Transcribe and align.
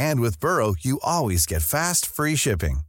And 0.00 0.20
with 0.20 0.40
Burrow, 0.40 0.74
you 0.80 0.98
always 1.02 1.44
get 1.46 1.62
fast, 1.62 2.06
free 2.06 2.36
shipping. 2.36 2.80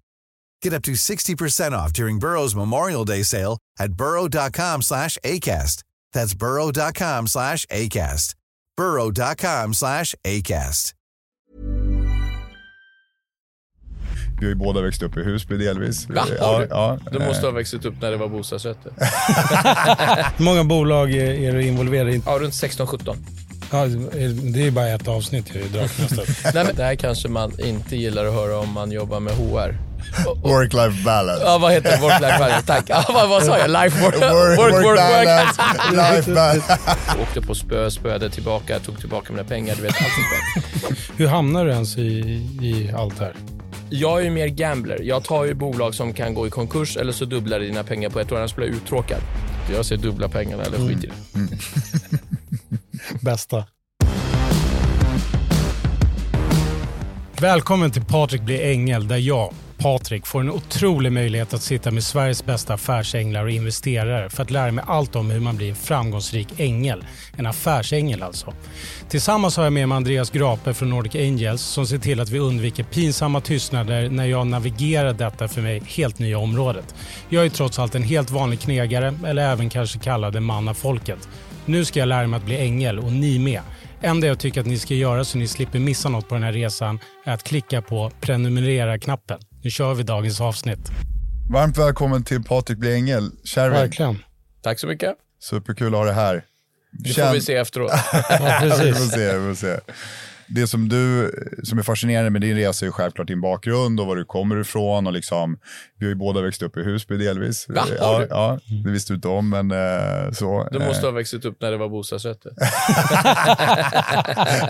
Get 0.64 0.74
up 0.74 0.84
to 0.84 0.92
60% 0.94 1.74
off 1.74 1.92
during 1.92 2.20
Burrow's 2.20 2.56
Memorial 2.56 3.04
Day 3.06 3.24
sale 3.24 3.58
at 3.80 3.94
burrow.com 3.94 4.82
slash 4.82 5.18
ACAST. 5.26 5.84
That's 6.14 6.34
burrow.com 6.34 7.28
slash 7.28 7.66
ACAST. 7.66 8.36
burrow.com 8.78 9.74
slash 9.74 10.16
ACAST. 10.24 10.94
Vi 14.40 14.46
har 14.46 14.50
ju 14.50 14.56
båda 14.56 14.82
växt 14.82 15.04
upp 15.04 15.18
i 15.18 15.24
Husby 15.24 15.58
delvis. 15.58 16.10
Va? 16.10 16.28
Ja, 16.40 16.66
ja. 16.70 16.98
Du 17.12 17.20
måste 17.20 17.46
ha 17.46 17.52
växt 17.52 17.74
upp 17.74 18.02
när 18.02 18.12
det 18.12 18.18
var 18.18 18.28
bostadsrätter. 18.28 18.92
Hur 20.38 20.44
många 20.46 20.64
bolag 20.64 21.12
är, 21.12 21.32
är 21.32 21.54
du 21.54 21.68
involverad 21.68 22.10
i? 22.10 22.22
Ja, 22.26 22.38
runt 22.40 22.54
16-17. 22.54 23.16
Ja, 23.72 23.86
det 23.86 24.68
är 24.68 24.72
bara 24.72 24.88
ett 24.88 25.08
avsnitt 25.08 25.56
i 25.56 25.68
Draknästet. 25.68 26.30
Nej, 26.54 26.66
men 26.66 26.76
det 26.76 26.84
här 26.84 26.96
kanske 26.96 27.28
man 27.28 27.60
inte 27.60 27.96
gillar 27.96 28.26
att 28.26 28.34
höra 28.34 28.60
om 28.60 28.70
man 28.74 28.92
jobbar 28.92 29.20
med 29.20 29.34
HR. 29.34 29.78
Work-life 30.44 31.04
balance. 31.06 31.44
Ja, 31.46 31.58
vad 31.58 31.72
heter 31.72 31.92
det? 31.92 31.98
Work-life 31.98 32.40
balance. 32.40 32.68
Tack. 32.68 32.86
Ja, 32.88 33.06
vad, 33.14 33.30
vad 33.30 33.44
sa 33.44 33.58
jag? 33.58 33.70
Life 33.70 34.02
work, 34.04 34.16
Work, 34.16 34.60
work, 34.60 34.74
work, 34.74 34.86
work. 34.86 34.98
balance, 34.98 35.62
life 35.92 36.32
balance. 36.36 36.78
Åkte 37.22 37.42
på 37.42 37.56
spö, 37.56 37.92
spöade 37.92 38.30
tillbaka, 38.30 38.80
tog 38.80 39.00
tillbaka 39.00 39.34
mina 39.34 39.44
pengar. 39.44 39.76
Du 39.76 39.82
vet, 39.82 39.92
allt 39.96 40.14
sånt 40.14 40.88
där. 40.90 40.98
Hur 41.18 41.28
hamnar 41.28 41.66
du 41.66 41.72
ens 41.72 41.98
i, 41.98 42.02
i 42.62 42.92
allt 42.98 43.20
här? 43.20 43.34
Jag 43.90 44.20
är 44.20 44.24
ju 44.24 44.30
mer 44.30 44.48
gambler. 44.48 45.00
Jag 45.04 45.24
tar 45.24 45.46
ju 45.46 45.54
bolag 45.54 45.96
som 45.96 46.14
kan 46.14 46.34
gå 46.34 46.48
i 46.48 46.50
konkurs 46.50 46.98
eller 46.98 47.12
så 47.12 47.26
dubblar 47.26 47.60
dina 47.60 47.84
pengar 47.84 48.10
på 48.10 48.20
ett 48.20 48.32
år, 48.32 48.38
annars 48.38 48.56
blir 48.56 48.68
jag 48.68 48.76
uttråkad. 48.76 49.22
Jag 49.76 49.86
ser 49.86 49.98
dubbla 49.98 50.30
pengarna 50.30 50.64
eller 50.64 50.78
skit 50.78 51.04
i 51.04 51.08
det. 51.08 51.14
Bästa. 53.22 53.66
Välkommen 57.42 57.92
till 57.92 58.06
Patrik 58.06 58.42
blir 58.42 58.72
ängel 58.72 59.08
där 59.08 59.18
jag, 59.18 59.54
Patrik, 59.78 60.26
får 60.26 60.42
en 60.42 60.52
otrolig 60.52 61.12
möjlighet 61.12 61.54
att 61.54 61.62
sitta 61.62 61.92
med 61.92 62.04
Sveriges 62.04 62.46
bästa 62.46 62.74
affärsänglar 62.74 63.44
och 63.44 63.52
investerare 63.52 64.30
för 64.30 64.44
att 64.44 64.52
lära 64.52 64.72
mig 64.72 64.84
allt 64.88 65.16
om 65.16 65.32
hur 65.32 65.40
man 65.40 65.58
blir 65.58 65.70
en 65.70 65.76
framgångsrik 65.76 66.48
ängel. 66.58 67.04
En 67.38 67.46
affärsängel 67.46 68.24
alltså. 68.24 68.54
Tillsammans 69.10 69.58
har 69.58 69.64
jag 69.64 69.74
med 69.74 69.90
mig 69.90 69.96
Andreas 69.96 70.30
Grape 70.30 70.74
från 70.74 70.90
Nordic 70.90 71.16
Angels 71.16 71.62
som 71.62 71.88
ser 71.88 71.98
till 71.98 72.20
att 72.20 72.30
vi 72.30 72.40
undviker 72.40 72.84
pinsamma 72.84 73.42
tystnader 73.42 74.10
när 74.10 74.26
jag 74.26 74.48
navigerar 74.48 75.14
detta 75.14 75.48
för 75.48 75.62
mig 75.62 75.82
helt 75.86 76.20
nya 76.20 76.38
området. 76.38 76.96
Jag 77.30 77.46
är 77.46 77.50
trots 77.50 77.80
allt 77.80 77.96
en 77.96 78.04
helt 78.04 78.30
vanlig 78.30 78.60
knegare 78.60 79.16
eller 79.26 79.52
även 79.52 79.70
kanske 79.70 80.00
kallad 80.00 80.36
en 80.36 80.44
man 80.44 80.68
av 80.68 80.74
folket. 80.74 81.30
Nu 81.66 81.86
ska 81.86 82.00
jag 82.00 82.08
lära 82.08 82.28
mig 82.28 82.38
att 82.38 82.46
bli 82.46 82.58
ängel 82.58 83.00
och 83.00 83.12
ni 83.12 83.40
med. 83.40 83.62
enda 84.02 84.28
jag 84.28 84.40
tycker 84.40 84.62
att 84.62 84.68
ni 84.68 84.78
ska 84.80 84.94
göra 84.94 85.26
så 85.26 85.38
ni 85.38 85.48
slipper 85.48 85.80
missa 85.80 86.10
något 86.10 86.30
på 86.30 86.36
den 86.36 86.44
här 86.44 86.54
resan 86.54 87.00
är 87.26 87.34
att 87.34 87.44
klicka 87.44 87.82
på 87.82 88.12
prenumerera-knappen. 88.22 89.40
Nu 89.64 89.70
kör 89.70 89.94
vi 89.94 90.04
dagens 90.04 90.42
avsnitt. 90.42 90.92
Varmt 91.52 91.78
välkommen 91.78 92.24
till 92.24 92.44
Patrik 92.44 92.78
blir 92.78 92.96
ängel. 92.96 93.32
Sherwin, 93.44 93.72
Verkligen. 93.80 94.20
Tack 94.64 94.80
så 94.80 94.88
mycket. 94.88 95.16
superkul 95.40 95.88
att 95.94 96.00
ha 96.00 96.06
dig 96.06 96.14
här. 96.14 96.44
Det 96.92 97.14
får 97.14 97.34
vi 97.34 97.42
se 97.42 97.56
efteråt. 97.56 97.92
Ja, 98.14 98.60
vi 98.64 98.70
precis. 98.70 98.98
får 98.98 99.06
se, 99.18 99.38
vi 99.38 99.56
får 99.56 99.56
se. 99.56 99.80
Det 100.56 100.68
som 100.68 100.90
du, 100.90 101.32
som 101.64 101.80
är 101.80 101.84
fascinerande 101.84 102.30
med 102.30 102.42
din 102.42 102.56
resa 102.56 102.86
är 102.86 102.92
självklart 102.92 103.28
din 103.28 103.42
bakgrund 103.42 104.00
och 104.00 104.08
var 104.08 104.16
du 104.16 104.26
kommer 104.26 104.62
ifrån 104.62 105.08
och 105.08 105.14
liksom, 105.14 105.58
vi 106.00 106.06
har 106.06 106.10
ju 106.10 106.16
båda 106.16 106.42
växt 106.42 106.62
upp 106.62 106.78
i 106.78 106.84
Husby 106.84 107.18
delvis. 107.18 107.66
Va? 107.70 107.84
Ja, 108.00 108.20
du? 108.20 108.28
ja, 108.30 108.60
det 108.84 108.90
visste 108.92 109.14
du 109.14 109.16
inte 109.16 109.28
om 109.28 109.50
men 109.50 109.72
eh, 109.72 110.32
så. 110.32 110.68
Du 110.72 110.80
måste 110.80 111.02
Eh, 111.02 111.06
ha 111.06 111.12
växt 111.12 111.34
upp 111.46 111.62
när 111.62 111.72
det 111.72 111.78
var 111.78 111.90
bostadsrätter. 111.90 112.52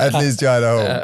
At 0.07 0.13
least 0.13 0.43
you 0.43 0.51
had 0.51 0.63
a 0.63 0.71
home. 0.71 0.87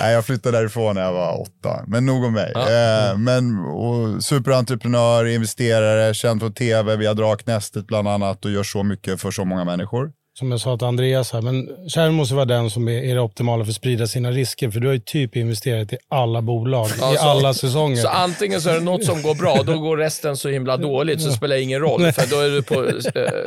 Nej, 0.00 0.12
jag 0.12 0.24
flyttade 0.24 0.58
därifrån 0.58 0.94
när 0.94 1.02
jag 1.02 1.12
var 1.12 1.40
åtta, 1.40 1.84
men 1.86 2.06
nog 2.06 2.24
om 2.24 2.32
mig. 2.32 2.52
Eh, 2.56 3.18
men 3.18 3.58
och, 3.58 4.24
superentreprenör, 4.24 5.24
investerare, 5.24 6.14
känd 6.14 6.40
från 6.40 6.52
tv 6.52 6.96
via 6.96 7.14
Draknästet 7.14 7.86
bland 7.86 8.08
annat 8.08 8.44
och 8.44 8.50
gör 8.50 8.62
så 8.62 8.82
mycket 8.82 9.20
för 9.20 9.30
så 9.30 9.44
många 9.44 9.64
människor. 9.64 10.12
Som 10.38 10.50
jag 10.50 10.60
sa 10.60 10.76
till 10.76 10.86
Andreas 10.86 11.32
här, 11.32 11.40
men 11.42 11.68
Sharon 11.88 12.14
måste 12.14 12.34
vara 12.34 12.44
den 12.44 12.70
som 12.70 12.88
är, 12.88 12.92
är 12.92 13.14
det 13.14 13.20
optimala 13.20 13.64
för 13.64 13.70
att 13.70 13.76
sprida 13.76 14.06
sina 14.06 14.30
risker. 14.30 14.70
För 14.70 14.80
du 14.80 14.86
har 14.86 14.94
ju 14.94 15.00
typ 15.00 15.36
investerat 15.36 15.92
i 15.92 15.96
alla 16.08 16.42
bolag, 16.42 16.88
Ja, 17.00 17.14
i 17.14 17.16
så- 17.16 17.22
alla 17.22 17.54
säsonger. 17.54 17.96
Så 17.96 18.08
antingen 18.08 18.60
så 18.60 18.70
är 18.70 18.74
det 18.74 18.80
något 18.80 19.04
som 19.04 19.22
går 19.22 19.34
bra, 19.34 19.62
då 19.66 19.78
går 19.78 19.96
resten 19.96 20.36
så 20.36 20.48
himla 20.48 20.76
dåligt, 20.76 21.20
så 21.22 21.30
spelar 21.30 21.56
det 21.56 21.62
ingen 21.62 21.80
roll, 21.80 22.12
för 22.12 22.30
då 22.30 22.40
är 22.40 22.50
du 22.50 22.62
på 22.62 22.74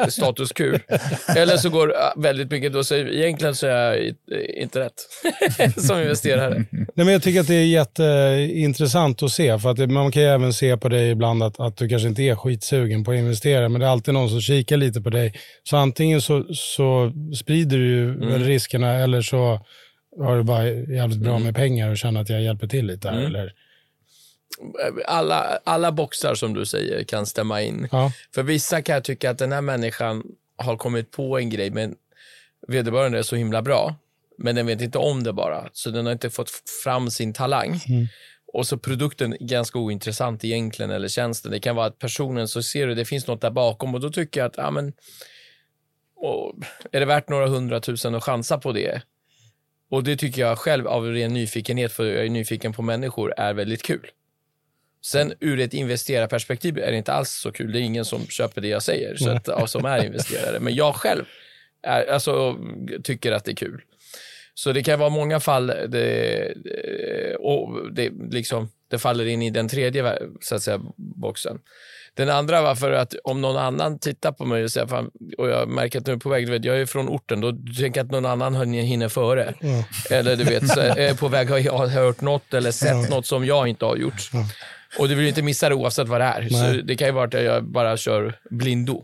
eh, 0.02 0.08
status 0.08 0.52
Q. 0.52 0.80
Eller 1.36 1.58
så 1.58 1.70
går 1.70 1.90
eh, 1.94 2.22
väldigt 2.22 2.52
mycket, 2.52 2.74
då 2.74 2.84
så 2.84 2.96
egentligen 2.96 3.56
så 3.56 3.68
är 3.68 3.72
jag 3.72 3.98
eh, 4.08 4.64
inte 4.64 4.80
rätt 4.80 4.94
som 5.88 6.00
investerare. 6.02 6.66
Nej, 6.72 6.86
men 7.06 7.08
jag 7.08 7.24
tycker 7.24 7.40
att 7.40 7.48
det 7.48 7.56
är 7.56 7.66
jätteintressant 7.66 9.24
att 9.24 9.32
se. 9.32 9.60
För 9.60 9.70
att 9.72 9.92
man 9.92 10.12
kan 10.12 10.22
ju 10.22 10.28
även 10.28 10.54
se 10.54 10.78
på 10.78 10.90
dig 10.90 11.10
ibland 11.10 11.44
att, 11.44 11.60
att 11.60 11.78
du 11.78 11.90
kanske 11.90 12.08
inte 12.08 12.22
är 12.24 12.36
skitsugen 12.36 13.04
på 13.04 13.12
att 13.12 13.18
investera. 13.18 13.70
Men 13.70 13.82
det 13.82 13.88
är 13.88 13.92
alltid 13.92 14.14
någon 14.14 14.30
som 14.30 14.42
kikar 14.42 14.78
lite 14.78 15.02
på 15.02 15.10
dig. 15.10 15.34
Så 15.64 15.78
antingen 15.78 16.22
så, 16.22 16.44
så 16.78 17.12
sprider 17.40 17.78
du 17.78 18.04
Mm. 18.14 18.44
riskerna 18.44 18.94
eller 18.94 19.22
så 19.22 19.66
har 20.20 20.38
du 20.38 20.44
bara 20.44 20.70
jävligt 20.70 21.20
bra 21.20 21.40
med 21.40 21.56
pengar 21.56 21.90
och 21.90 21.98
känner 21.98 22.22
att 22.22 22.30
jag 22.30 22.42
hjälper 22.42 22.68
till 22.68 22.86
lite 22.86 23.10
Mm. 23.10 23.26
Eller, 23.26 23.54
Alla, 25.08 25.60
alla 25.64 25.92
boxar 25.92 26.36
som 26.36 26.54
du 26.54 26.66
säger 26.66 27.04
kan 27.04 27.26
stämma 27.26 27.62
in. 27.62 27.88
ja. 27.92 28.12
För 28.36 28.44
vissa 28.44 28.82
kan 28.82 28.94
jag 28.94 29.04
tycka 29.04 29.30
att 29.30 29.38
den 29.38 29.52
här 29.52 29.62
människan 29.62 30.24
har 30.56 30.78
kommit 30.78 31.12
på 31.12 31.38
en 31.40 31.50
grej, 31.50 31.70
men 31.72 31.96
vederbörande 32.68 33.18
är 33.18 33.24
så 33.24 33.36
himla 33.36 33.62
bra, 33.62 33.96
men 34.38 34.56
den 34.56 34.66
vet 34.66 34.82
inte 34.82 34.98
om 34.98 35.24
det 35.24 35.34
bara, 35.34 35.70
så 35.74 35.90
den 35.90 36.06
har 36.06 36.14
inte 36.14 36.30
fått 36.30 36.50
fram 36.84 37.10
sin 37.12 37.34
talang. 37.34 37.80
Och 38.54 38.68
så 38.68 38.78
produkten 38.78 39.34
är 39.34 39.38
ganska 39.38 39.80
ointressant 39.80 40.44
egentligen, 40.44 40.92
eller 40.92 41.08
tjänsten. 41.08 41.52
Det 41.52 41.60
kan 41.60 41.76
vara 41.76 41.86
att 41.88 42.00
personen, 42.00 42.48
så 42.48 42.64
ser 42.64 42.88
du, 42.88 42.96
det 42.96 43.06
finns 43.06 43.28
något 43.28 43.42
där 43.42 43.52
bakom 43.52 43.96
och 43.96 44.02
då 44.02 44.10
tycker 44.10 44.40
jag 44.40 44.48
att, 44.48 44.58
ja 44.58 44.72
men, 44.72 44.94
och, 46.18 46.56
är 46.92 47.00
det 47.00 47.06
värt 47.06 47.30
några 47.30 47.48
hundratusen 47.48 48.16
att 48.16 48.24
chansa 48.24 48.58
på 48.58 48.72
det? 48.72 49.02
Och 49.90 50.04
det 50.04 50.16
tycker 50.18 50.42
jag 50.42 50.58
själv 50.58 50.88
av 50.88 51.06
ren 51.06 51.34
nyfikenhet, 51.34 51.92
för 51.92 52.06
jag 52.06 52.26
är 52.26 52.30
nyfiken 52.30 52.74
på 52.74 52.82
människor, 52.82 53.34
är 53.38 53.54
väldigt 53.54 53.84
kul. 53.84 54.08
Sen 55.06 55.34
ur 55.40 55.60
ett 55.60 55.74
investerarperspektiv 55.74 56.78
är 56.78 56.92
det 56.92 56.98
inte 56.98 57.14
alls 57.14 57.30
så 57.30 57.52
kul. 57.52 57.72
Det 57.72 57.80
är 57.80 57.82
ingen 57.82 58.06
som 58.06 58.28
köper 58.28 58.62
det 58.62 58.68
jag 58.68 58.84
säger, 58.84 59.16
så 59.16 59.30
att, 59.30 59.48
ja, 59.48 59.68
som 59.68 59.86
är 59.86 60.06
investerare. 60.06 60.60
Men 60.60 60.76
jag 60.76 60.96
själv 60.96 61.26
är, 61.82 62.06
alltså, 62.06 62.58
tycker 63.04 63.32
att 63.32 63.46
det 63.46 63.52
är 63.52 63.56
kul. 63.56 63.82
Så 64.54 64.72
det 64.72 64.84
kan 64.84 65.00
vara 65.00 65.10
många 65.10 65.40
fall, 65.40 65.68
det, 65.68 66.40
eh, 66.40 67.36
och 67.36 67.94
det, 67.94 68.12
liksom, 68.32 68.70
Det 68.90 69.00
faller 69.00 69.26
in 69.26 69.42
i 69.42 69.50
den 69.50 69.68
tredje 69.68 70.20
så 70.42 70.56
att 70.56 70.64
säga, 70.64 70.82
boxen. 71.18 71.58
Den 72.14 72.30
andra 72.30 72.62
var 72.62 72.76
för 72.76 72.92
att 72.92 73.16
om 73.24 73.42
någon 73.42 73.58
annan 73.58 74.00
tittar 74.00 74.32
på 74.32 74.46
mig 74.46 74.64
och 74.64 74.72
säger, 74.72 74.88
fan, 74.88 75.10
och 75.38 75.50
jag 75.50 75.70
märker 75.70 76.00
att 76.00 76.06
du 76.06 76.12
är 76.12 76.18
på 76.18 76.30
väg, 76.30 76.46
du 76.46 76.52
vet, 76.52 76.66
jag 76.66 76.82
är 76.82 76.86
från 76.86 77.10
orten, 77.10 77.42
då 77.42 77.52
tänker 77.52 78.00
jag 78.00 78.06
att 78.06 78.12
någon 78.12 78.26
annan 78.26 78.74
hinner 78.74 79.10
före. 79.10 79.54
Mm. 79.62 79.84
Eller 80.10 80.36
du 80.36 80.44
vet, 80.44 80.68
så 80.68 80.80
är 80.80 81.14
på 81.14 81.28
väg 81.28 81.52
att 81.52 81.66
ha 81.66 81.88
hört 81.88 82.22
något 82.22 82.54
eller 82.54 82.72
sett 82.72 82.92
mm. 82.92 83.10
något 83.10 83.26
som 83.26 83.46
jag 83.46 83.68
inte 83.68 83.86
har 83.86 83.96
gjort. 83.96 84.30
Mm. 84.34 84.46
Och 85.00 85.10
du 85.10 85.16
vill 85.16 85.28
inte 85.28 85.42
missa 85.42 85.70
det 85.70 85.76
oavsett 85.76 86.08
vad 86.08 86.22
det 86.22 86.26
är. 86.26 86.50
Så 86.50 86.82
det 86.82 86.96
kan 86.96 87.08
ju 87.08 87.14
vara 87.14 87.26
att 87.26 87.34
jag 87.34 87.64
bara 87.64 87.98
kör 87.98 88.40
blindo. 88.50 89.04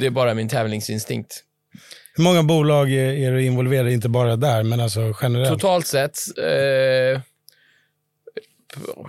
Det 0.00 0.06
är 0.06 0.10
bara 0.10 0.34
min 0.34 0.48
tävlingsinstinkt. 0.48 1.44
Hur 2.14 2.24
många 2.24 2.42
bolag 2.42 2.92
är 2.92 3.32
du 3.32 3.44
involverad 3.44 3.88
i, 3.88 3.92
inte 3.92 4.08
bara 4.08 4.36
där, 4.36 4.62
men 4.62 4.80
alltså 4.80 5.14
generellt? 5.22 5.50
Totalt 5.50 5.86
sett, 5.86 6.18
eh, 6.38 7.20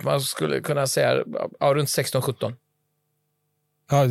man 0.02 0.20
skulle 0.20 0.60
kunna 0.60 0.86
säga 0.86 1.24
ja, 1.60 1.74
runt 1.74 1.88
16-17. 1.88 2.54
Ja, 3.90 4.04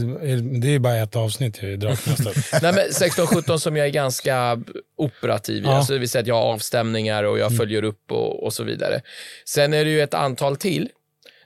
det 0.61 0.75
är 0.75 0.79
bara 0.79 0.95
ett 0.95 1.15
avsnitt 1.15 1.63
i 1.63 1.75
Draknästet. 1.75 2.61
Nej, 2.61 2.73
men 2.73 2.87
16-17 2.87 3.57
som 3.57 3.77
jag 3.77 3.87
är 3.87 3.91
ganska 3.91 4.63
operativ 4.95 5.63
i. 5.63 5.67
Ja. 5.67 5.73
Alltså, 5.73 5.93
det 5.93 5.99
vill 5.99 6.09
säga 6.09 6.21
att 6.21 6.27
jag 6.27 6.35
har 6.35 6.53
avstämningar 6.53 7.23
och 7.23 7.39
jag 7.39 7.47
mm. 7.47 7.57
följer 7.57 7.83
upp 7.83 8.11
och, 8.11 8.43
och 8.43 8.53
så 8.53 8.63
vidare. 8.63 9.01
Sen 9.45 9.73
är 9.73 9.85
det 9.85 9.91
ju 9.91 10.01
ett 10.01 10.13
antal 10.13 10.55
till 10.55 10.89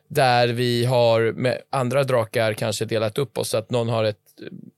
där 0.07 0.47
vi 0.47 0.85
har 0.85 1.31
med 1.31 1.61
andra 1.69 2.03
drakar 2.03 2.53
kanske 2.53 2.85
delat 2.85 3.17
upp 3.17 3.37
oss 3.37 3.49
så 3.49 3.57
att 3.57 3.71
någon 3.71 3.89
har 3.89 4.03
ett 4.03 4.17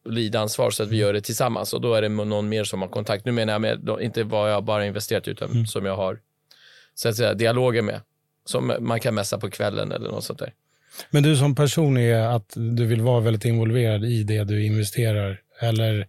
lidansvar 0.09 0.71
så 0.71 0.83
att 0.83 0.89
vi 0.89 0.97
gör 0.97 1.13
det 1.13 1.21
tillsammans 1.21 1.73
och 1.73 1.81
då 1.81 1.93
är 1.93 2.01
det 2.01 2.09
någon 2.09 2.49
mer 2.49 2.63
som 2.63 2.81
har 2.81 2.89
kontakt. 2.89 3.25
Nu 3.25 3.31
menar 3.31 3.53
jag 3.53 3.61
med, 3.61 3.89
inte 4.01 4.23
vad 4.23 4.51
jag 4.51 4.63
bara 4.63 4.85
investerat 4.85 5.27
utan 5.27 5.51
mm. 5.51 5.67
som 5.67 5.85
jag 5.85 5.95
har 5.95 6.19
så 6.95 7.09
att 7.09 7.15
säga, 7.15 7.33
dialoger 7.33 7.81
med. 7.81 8.01
Som 8.45 8.73
man 8.79 8.99
kan 8.99 9.15
mässa 9.15 9.37
på 9.37 9.49
kvällen 9.49 9.91
eller 9.91 10.09
något 10.09 10.23
sånt 10.23 10.39
där. 10.39 10.53
Men 11.09 11.23
du 11.23 11.37
som 11.37 11.55
person 11.55 11.97
är 11.97 12.19
att 12.19 12.53
du 12.55 12.85
vill 12.85 13.01
vara 13.01 13.19
väldigt 13.19 13.45
involverad 13.45 14.05
i 14.05 14.23
det 14.23 14.43
du 14.43 14.65
investerar 14.65 15.41
eller 15.59 16.07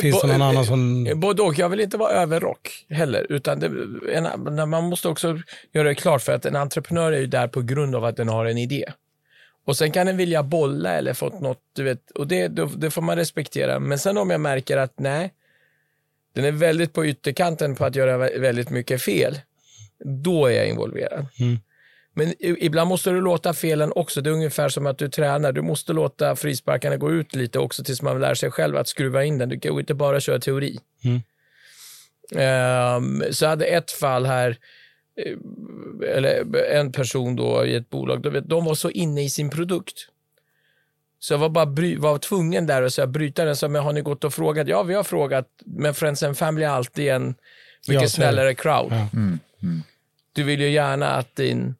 Finns 0.00 0.20
det 0.20 0.26
någon 0.26 0.42
annan 0.42 0.66
som... 0.66 1.08
Både 1.14 1.42
och. 1.42 1.58
Jag 1.58 1.68
vill 1.68 1.80
inte 1.80 1.96
vara 1.96 2.12
överrock 2.12 2.86
heller. 2.88 3.26
Utan 3.32 3.60
det, 3.60 3.66
en, 4.12 4.70
man 4.70 4.84
måste 4.84 5.08
också 5.08 5.38
göra 5.72 5.88
det 5.88 5.94
klart 5.94 6.22
för 6.22 6.32
att 6.32 6.46
en 6.46 6.56
entreprenör 6.56 7.12
är 7.12 7.20
ju 7.20 7.26
där 7.26 7.48
på 7.48 7.62
grund 7.62 7.94
av 7.94 8.04
att 8.04 8.16
den 8.16 8.28
har 8.28 8.46
en 8.46 8.58
idé. 8.58 8.84
Och 9.64 9.76
sen 9.76 9.92
kan 9.92 10.06
den 10.06 10.16
vilja 10.16 10.42
bolla 10.42 10.90
eller 10.90 11.14
fått 11.14 11.40
något, 11.40 11.60
du 11.72 11.82
vet, 11.82 12.10
och 12.10 12.26
det, 12.26 12.48
det 12.76 12.90
får 12.90 13.02
man 13.02 13.16
respektera. 13.16 13.78
Men 13.78 13.98
sen 13.98 14.18
om 14.18 14.30
jag 14.30 14.40
märker 14.40 14.76
att 14.76 14.98
nej, 14.98 15.32
den 16.34 16.44
är 16.44 16.52
väldigt 16.52 16.92
på 16.92 17.06
ytterkanten 17.06 17.74
på 17.74 17.84
att 17.84 17.96
göra 17.96 18.16
väldigt 18.18 18.70
mycket 18.70 19.02
fel, 19.02 19.38
då 20.04 20.46
är 20.46 20.52
jag 20.52 20.68
involverad. 20.68 21.26
Mm. 21.40 21.58
Men 22.14 22.34
ibland 22.38 22.88
måste 22.88 23.10
du 23.10 23.20
låta 23.20 23.52
felen 23.52 23.92
också. 23.96 24.20
Det 24.20 24.30
är 24.30 24.34
ungefär 24.34 24.68
som 24.68 24.86
att 24.86 24.98
du 24.98 25.08
tränar. 25.08 25.52
Du 25.52 25.62
måste 25.62 25.92
låta 25.92 26.36
frisparkarna 26.36 26.96
gå 26.96 27.12
ut 27.12 27.34
lite 27.34 27.58
också 27.58 27.84
tills 27.84 28.02
man 28.02 28.20
lär 28.20 28.34
sig 28.34 28.50
själv 28.50 28.76
att 28.76 28.88
skruva 28.88 29.24
in 29.24 29.38
den. 29.38 29.48
Du 29.48 29.60
kan 29.60 29.78
inte 29.78 29.94
bara 29.94 30.20
köra 30.20 30.38
teori. 30.38 30.78
Mm. 31.04 31.22
Um, 32.34 33.22
så 33.30 33.44
jag 33.44 33.50
hade 33.50 33.64
ett 33.64 33.90
fall 33.90 34.26
här, 34.26 34.56
eh, 35.16 36.16
eller 36.16 36.56
en 36.56 36.92
person 36.92 37.36
då 37.36 37.66
i 37.66 37.74
ett 37.74 37.90
bolag, 37.90 38.48
de 38.48 38.64
var 38.64 38.74
så 38.74 38.90
inne 38.90 39.24
i 39.24 39.30
sin 39.30 39.50
produkt. 39.50 40.08
Så 41.18 41.34
jag 41.34 41.38
var 41.38 41.48
bara 41.48 41.66
bry, 41.66 41.96
var 41.96 42.18
tvungen 42.18 42.66
där 42.66 42.82
att 43.02 43.08
bryta 43.08 43.44
den. 43.44 43.56
Så, 43.56 43.68
men 43.68 43.82
har 43.82 43.92
ni 43.92 44.00
gått 44.00 44.24
och 44.24 44.34
frågat? 44.34 44.68
Ja, 44.68 44.82
vi 44.82 44.94
har 44.94 45.04
frågat. 45.04 45.48
Men 45.64 45.94
Friends 45.94 46.22
and 46.22 46.38
Family 46.38 46.64
är 46.64 46.70
alltid 46.70 47.08
en 47.08 47.34
mycket 47.88 48.10
snällare 48.10 48.54
crowd. 48.54 48.92
Ja. 48.92 49.08
Mm. 49.12 49.38
Mm. 49.62 49.82
Du 50.32 50.42
vill 50.42 50.60
ju 50.60 50.70
gärna 50.70 51.08
att 51.08 51.36
din 51.36 51.74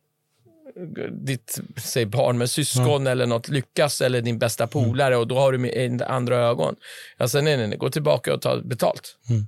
ditt 1.10 1.60
säg 1.76 2.06
barn 2.06 2.38
med 2.38 2.50
syskon 2.50 3.00
mm. 3.00 3.06
eller 3.06 3.26
något 3.26 3.48
lyckas 3.48 4.00
eller 4.00 4.20
din 4.20 4.38
bästa 4.38 4.66
polare 4.66 5.16
och 5.16 5.26
då 5.26 5.38
har 5.38 5.52
du 5.52 6.04
andra 6.04 6.36
ögon. 6.36 6.76
Jag 7.16 7.30
sa 7.30 7.40
nej, 7.40 7.56
nej, 7.56 7.66
nej, 7.68 7.78
gå 7.78 7.90
tillbaka 7.90 8.34
och 8.34 8.42
ta 8.42 8.60
betalt. 8.60 9.16
Mm. 9.30 9.46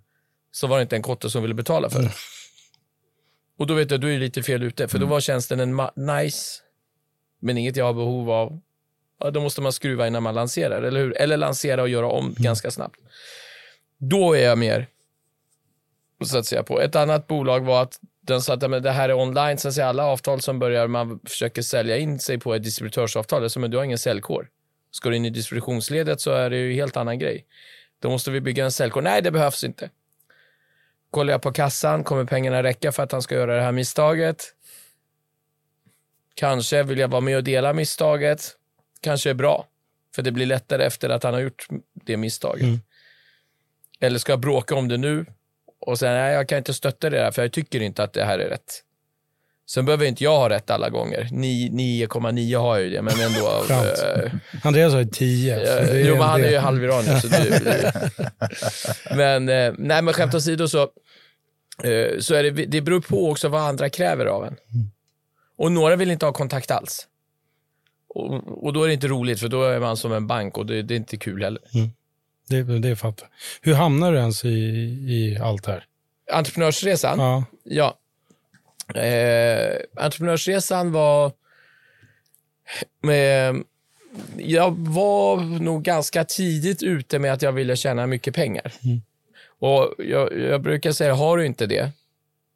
Så 0.52 0.66
var 0.66 0.76
det 0.76 0.82
inte 0.82 0.96
en 0.96 1.02
kotte 1.02 1.30
som 1.30 1.42
ville 1.42 1.54
betala 1.54 1.90
för 1.90 1.98
det. 1.98 2.04
Mm. 2.04 2.14
Och 3.58 3.66
då 3.66 3.74
vet 3.74 3.90
jag, 3.90 4.00
du 4.00 4.14
är 4.14 4.18
lite 4.18 4.42
fel 4.42 4.62
ute, 4.62 4.88
för 4.88 4.98
då 4.98 5.04
mm. 5.04 5.10
var 5.10 5.20
tjänsten 5.20 5.60
en 5.60 5.76
nice, 5.94 6.60
men 7.40 7.58
inget 7.58 7.76
jag 7.76 7.84
har 7.84 7.92
behov 7.92 8.30
av. 8.30 8.60
Ja, 9.20 9.30
då 9.30 9.40
måste 9.40 9.60
man 9.60 9.72
skruva 9.72 10.06
innan 10.06 10.22
man 10.22 10.34
lanserar, 10.34 10.82
eller 10.82 11.00
hur? 11.00 11.16
Eller 11.16 11.36
lansera 11.36 11.82
och 11.82 11.88
göra 11.88 12.06
om 12.06 12.24
mm. 12.24 12.34
ganska 12.38 12.70
snabbt. 12.70 12.96
Då 13.98 14.32
är 14.32 14.44
jag 14.44 14.58
mer, 14.58 14.86
så 16.24 16.38
att 16.38 16.46
säga, 16.46 16.62
på. 16.62 16.80
Ett 16.80 16.96
annat 16.96 17.26
bolag 17.26 17.60
var 17.60 17.82
att 17.82 18.00
den 18.26 18.42
sa 18.42 18.54
att 18.54 18.70
men 18.70 18.82
det 18.82 18.90
här 18.90 19.08
är 19.08 19.14
online, 19.14 19.58
sen 19.58 19.72
ser 19.72 19.84
alla 19.84 20.04
avtal 20.04 20.40
som 20.40 20.58
börjar, 20.58 20.86
man 20.86 21.20
försöker 21.24 21.62
sälja 21.62 21.96
in 21.96 22.18
sig 22.18 22.38
på 22.38 22.54
ett 22.54 22.62
distributörsavtal, 22.62 23.50
som 23.50 23.64
att 23.64 23.70
du 23.70 23.76
har 23.76 23.84
ingen 23.84 23.98
säljkår. 23.98 24.48
Ska 24.90 25.10
du 25.10 25.16
in 25.16 25.24
i 25.24 25.30
distributionsledet 25.30 26.20
så 26.20 26.30
är 26.30 26.50
det 26.50 26.56
ju 26.56 26.70
en 26.70 26.74
helt 26.74 26.96
annan 26.96 27.18
grej. 27.18 27.46
Då 27.98 28.10
måste 28.10 28.30
vi 28.30 28.40
bygga 28.40 28.64
en 28.64 28.72
säljkår. 28.72 29.02
Nej, 29.02 29.22
det 29.22 29.30
behövs 29.30 29.64
inte. 29.64 29.90
Kollar 31.10 31.32
jag 31.32 31.42
på 31.42 31.52
kassan, 31.52 32.04
kommer 32.04 32.24
pengarna 32.24 32.62
räcka 32.62 32.92
för 32.92 33.02
att 33.02 33.12
han 33.12 33.22
ska 33.22 33.34
göra 33.34 33.56
det 33.56 33.62
här 33.62 33.72
misstaget? 33.72 34.54
Kanske 36.34 36.82
vill 36.82 36.98
jag 36.98 37.08
vara 37.08 37.20
med 37.20 37.36
och 37.36 37.44
dela 37.44 37.72
misstaget. 37.72 38.56
Kanske 39.00 39.30
är 39.30 39.34
bra, 39.34 39.66
för 40.14 40.22
det 40.22 40.32
blir 40.32 40.46
lättare 40.46 40.84
efter 40.84 41.08
att 41.08 41.22
han 41.22 41.34
har 41.34 41.40
gjort 41.40 41.66
det 41.92 42.16
misstaget. 42.16 42.62
Mm. 42.62 42.80
Eller 44.00 44.18
ska 44.18 44.32
jag 44.32 44.40
bråka 44.40 44.74
om 44.74 44.88
det 44.88 44.96
nu? 44.96 45.26
Och 45.86 45.98
säga 45.98 46.12
nej, 46.12 46.34
jag 46.34 46.48
kan 46.48 46.58
inte 46.58 46.74
stötta 46.74 47.10
det 47.10 47.16
där 47.16 47.30
för 47.30 47.42
jag 47.42 47.52
tycker 47.52 47.80
inte 47.80 48.02
att 48.02 48.12
det 48.12 48.24
här 48.24 48.38
är 48.38 48.48
rätt. 48.48 48.82
Sen 49.66 49.84
behöver 49.84 50.06
inte 50.06 50.24
jag 50.24 50.38
ha 50.38 50.48
rätt 50.48 50.70
alla 50.70 50.88
gånger. 50.90 51.28
9,9 51.32 52.58
har 52.58 52.76
jag 52.76 52.84
ju 52.84 52.90
det, 52.90 53.02
men 53.02 53.20
ändå. 53.20 53.64
äh, 53.70 54.32
Andreas 54.62 54.92
har 54.92 55.00
ju 55.00 55.06
10. 55.06 55.54
Äh, 55.54 56.06
jo, 56.08 56.14
men 56.14 56.22
han 56.22 56.44
är 56.44 56.50
ju 56.50 56.58
halviranier. 56.58 57.20
Så 57.20 57.28
det, 57.28 57.92
men, 59.16 59.48
äh, 59.48 59.72
nej, 59.78 60.02
men 60.02 60.14
skämt 60.14 60.34
åsido 60.34 60.68
så, 60.68 60.82
äh, 61.82 62.18
så 62.20 62.34
är 62.34 62.42
det, 62.42 62.50
det 62.50 62.80
beror 62.80 63.00
på 63.00 63.30
också 63.30 63.48
vad 63.48 63.62
andra 63.62 63.88
kräver 63.88 64.26
av 64.26 64.44
en. 64.44 64.56
Och 65.56 65.72
några 65.72 65.96
vill 65.96 66.10
inte 66.10 66.26
ha 66.26 66.32
kontakt 66.32 66.70
alls. 66.70 67.06
Och, 68.08 68.64
och 68.64 68.72
då 68.72 68.82
är 68.82 68.88
det 68.88 68.94
inte 68.94 69.08
roligt, 69.08 69.40
för 69.40 69.48
då 69.48 69.62
är 69.62 69.80
man 69.80 69.96
som 69.96 70.12
en 70.12 70.26
bank 70.26 70.58
och 70.58 70.66
det, 70.66 70.82
det 70.82 70.94
är 70.94 70.96
inte 70.96 71.16
kul 71.16 71.42
heller. 71.42 71.62
Mm. 71.74 71.90
Det, 72.48 72.62
det 72.62 72.96
fattar 72.96 73.28
Hur 73.60 73.74
hamnar 73.74 74.12
du 74.12 74.18
ens 74.18 74.44
i, 74.44 74.48
i 75.08 75.38
allt 75.42 75.66
här? 75.66 75.84
Entreprenörsresan? 76.32 77.18
Ja. 77.18 77.44
ja. 77.64 77.98
Eh, 79.00 79.76
entreprenörsresan 79.96 80.92
var... 80.92 81.32
Eh, 83.04 83.54
jag 84.36 84.78
var 84.78 85.60
nog 85.60 85.82
ganska 85.82 86.24
tidigt 86.24 86.82
ute 86.82 87.18
med 87.18 87.32
att 87.32 87.42
jag 87.42 87.52
ville 87.52 87.76
tjäna 87.76 88.06
mycket 88.06 88.34
pengar. 88.34 88.72
Mm. 88.84 89.02
Och 89.58 89.94
jag, 89.98 90.40
jag, 90.40 90.62
brukar 90.62 90.92
säga, 90.92 91.14
har 91.14 91.36
du 91.36 91.46
inte 91.46 91.66
det, 91.66 91.90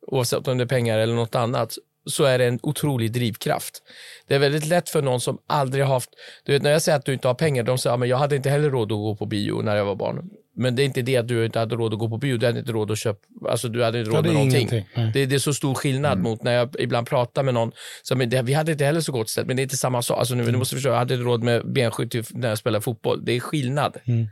oavsett 0.01 0.49
om 0.49 0.59
det 0.59 0.65
är 0.65 0.69
pengar 0.69 0.99
eller 0.99 1.15
något 1.15 1.35
annat, 1.35 1.79
så 2.09 2.25
är 2.25 2.39
det 2.39 2.47
en 2.47 2.59
otrolig 2.63 3.13
drivkraft. 3.13 3.83
Det 4.27 4.35
är 4.35 4.39
väldigt 4.39 4.67
lätt 4.67 4.89
för 4.89 5.03
någon 5.03 5.21
som 5.21 5.39
aldrig 5.47 5.85
haft... 5.85 6.11
Du 6.45 6.53
vet, 6.53 6.63
när 6.63 6.71
jag 6.71 6.83
säger 6.83 6.99
att 6.99 7.05
du 7.05 7.13
inte 7.13 7.29
har 7.29 7.35
pengar, 7.35 7.63
de 7.63 7.79
säger 7.79 7.95
att 7.95 8.01
ja, 8.01 8.07
jag 8.07 8.17
hade 8.17 8.37
inte 8.37 8.51
heller 8.51 8.71
råd 8.71 8.93
att 8.93 8.99
gå 8.99 9.17
på 9.17 9.27
bio 9.27 9.63
när 9.63 9.77
jag 9.77 9.85
var 9.85 9.95
barn. 9.95 10.31
Men 10.57 10.77
det 10.77 10.83
är 10.83 10.85
inte 10.85 11.03
det 11.03 11.17
att 11.17 11.29
du 11.29 11.45
inte 11.45 11.59
hade 11.59 11.77
råd 11.77 11.93
att 11.93 11.99
gå 11.99 12.09
på 12.09 12.17
bio, 12.17 12.37
du 12.37 12.47
hade 12.47 12.59
inte 12.59 12.73
råd 12.73 12.91
att 12.91 12.99
köpa, 12.99 13.51
alltså 13.51 13.69
du 13.69 13.85
hade 13.85 13.99
inte 13.99 14.11
råd 14.11 14.25
med 14.25 14.35
någonting. 14.35 14.69
Det, 15.15 15.27
det, 15.27 15.35
är 15.35 15.39
så 15.39 15.55
stor 15.55 15.75
skillnad 15.75 16.13
mm. 16.13 16.23
mot 16.23 16.43
när 16.43 16.53
jag 16.53 16.75
ibland 16.79 17.07
pratar 17.07 17.43
med 17.43 17.55
någon, 17.55 17.73
som, 18.03 18.19
det, 18.19 18.43
vi 18.43 18.53
hade 18.53 18.73
inte 18.73 18.85
heller 18.85 19.01
så 19.01 19.13
gott 19.13 19.29
ställt, 19.29 19.47
men 19.47 19.57
det 19.57 19.61
är 19.61 19.65
inte 19.65 19.77
samma 19.77 20.03
sak. 20.03 20.19
Alltså, 20.19 20.35
nu, 20.35 20.43
mm. 20.43 20.53
du 20.53 20.59
måste 20.59 20.75
förstå, 20.75 20.89
jag 20.89 20.97
hade 20.97 21.15
inte 21.15 21.25
råd 21.25 21.43
med 21.43 21.73
benskydd 21.73 22.27
när 22.31 22.49
jag 22.49 22.59
spelade 22.59 22.83
fotboll. 22.83 23.25
Det 23.25 23.33
är 23.33 23.41
skillnad. 23.41 23.97
Mm. 24.05 24.29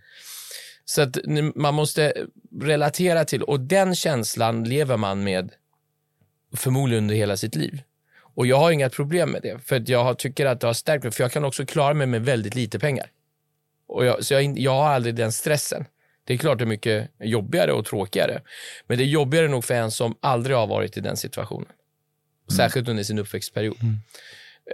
Så 0.84 1.02
att 1.02 1.16
man 1.54 1.74
måste 1.74 2.12
relatera 2.60 3.24
till, 3.24 3.42
och 3.42 3.60
den 3.60 3.94
känslan 3.94 4.64
lever 4.64 4.96
man 4.96 5.24
med 5.24 5.50
förmodligen 6.56 7.04
under 7.04 7.14
hela 7.14 7.36
sitt 7.36 7.54
liv. 7.54 7.82
Och 8.36 8.46
jag 8.46 8.56
har 8.56 8.70
inga 8.70 8.90
problem 8.90 9.30
med 9.30 9.42
det, 9.42 9.58
för 9.64 9.82
jag 9.86 10.18
tycker 10.18 10.46
att 10.46 10.60
det 10.60 10.66
har 10.66 10.74
stärkt 10.74 11.04
mig, 11.04 11.12
för 11.12 11.24
jag 11.24 11.32
kan 11.32 11.44
också 11.44 11.66
klara 11.66 11.94
mig 11.94 12.06
med 12.06 12.24
väldigt 12.24 12.54
lite 12.54 12.78
pengar. 12.78 13.10
Och 13.88 14.04
jag, 14.04 14.24
så 14.24 14.34
jag, 14.34 14.58
jag 14.58 14.72
har 14.72 14.88
aldrig 14.88 15.14
den 15.14 15.32
stressen. 15.32 15.84
Det 16.24 16.34
är 16.34 16.38
klart 16.38 16.58
det 16.58 16.64
är 16.64 16.66
mycket 16.66 17.10
jobbigare 17.20 17.72
och 17.72 17.84
tråkigare, 17.84 18.42
men 18.86 18.98
det 18.98 19.04
är 19.04 19.06
jobbigare 19.06 19.48
nog 19.48 19.64
för 19.64 19.74
en 19.74 19.90
som 19.90 20.16
aldrig 20.20 20.56
har 20.56 20.66
varit 20.66 20.96
i 20.96 21.00
den 21.00 21.16
situationen. 21.16 21.68
Mm. 21.68 22.56
Särskilt 22.56 22.88
under 22.88 23.02
sin 23.02 23.18
uppväxtperiod. 23.18 23.76
Mm. 23.82 23.96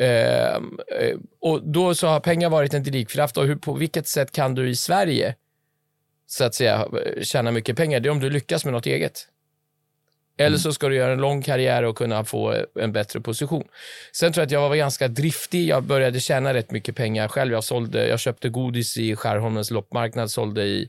Uh, 0.01 1.19
och 1.41 1.63
då 1.69 1.95
så 1.95 2.07
har 2.07 2.21
pengar 2.21 2.51
varit 2.51 2.75
en 2.75 2.83
drivkraft 2.83 3.37
och 3.37 3.47
hur, 3.47 3.57
på 3.57 3.75
vilket 3.75 4.09
sätt 4.09 4.33
kan 4.33 4.55
du 4.55 4.69
i 4.69 4.77
Sverige 4.77 5.35
så 6.27 6.45
att 6.45 6.55
säga 6.55 6.89
tjäna 7.23 7.51
mycket 7.51 7.77
pengar? 7.77 8.01
Det 8.01 8.09
är 8.09 8.11
om 8.11 8.21
du 8.21 8.31
lyckas 8.31 8.65
med 8.65 8.73
något 8.73 8.87
eget. 8.87 9.29
Eller 10.37 10.49
mm. 10.49 10.59
så 10.59 10.73
ska 10.73 10.89
du 10.89 10.95
göra 10.95 11.13
en 11.13 11.21
lång 11.21 11.43
karriär 11.43 11.83
och 11.83 11.97
kunna 11.97 12.25
få 12.25 12.65
en 12.81 12.93
bättre 12.93 13.21
position. 13.21 13.65
Sen 14.13 14.33
tror 14.33 14.43
jag 14.43 14.47
att 14.47 14.53
jag 14.53 14.69
var 14.69 14.77
ganska 14.77 15.09
driftig. 15.09 15.69
Jag 15.69 15.83
började 15.83 16.21
tjäna 16.21 16.55
rätt 16.55 16.71
mycket 16.71 16.97
pengar 16.97 17.29
själv. 17.29 17.53
Jag, 17.53 17.65
sålde, 17.65 18.09
jag 18.09 18.21
köpte 18.21 18.49
godis 18.49 18.97
i 18.97 19.17
Skärholmens 19.17 19.71
loppmarknad, 19.71 20.31
sålde 20.31 20.63
i 20.63 20.89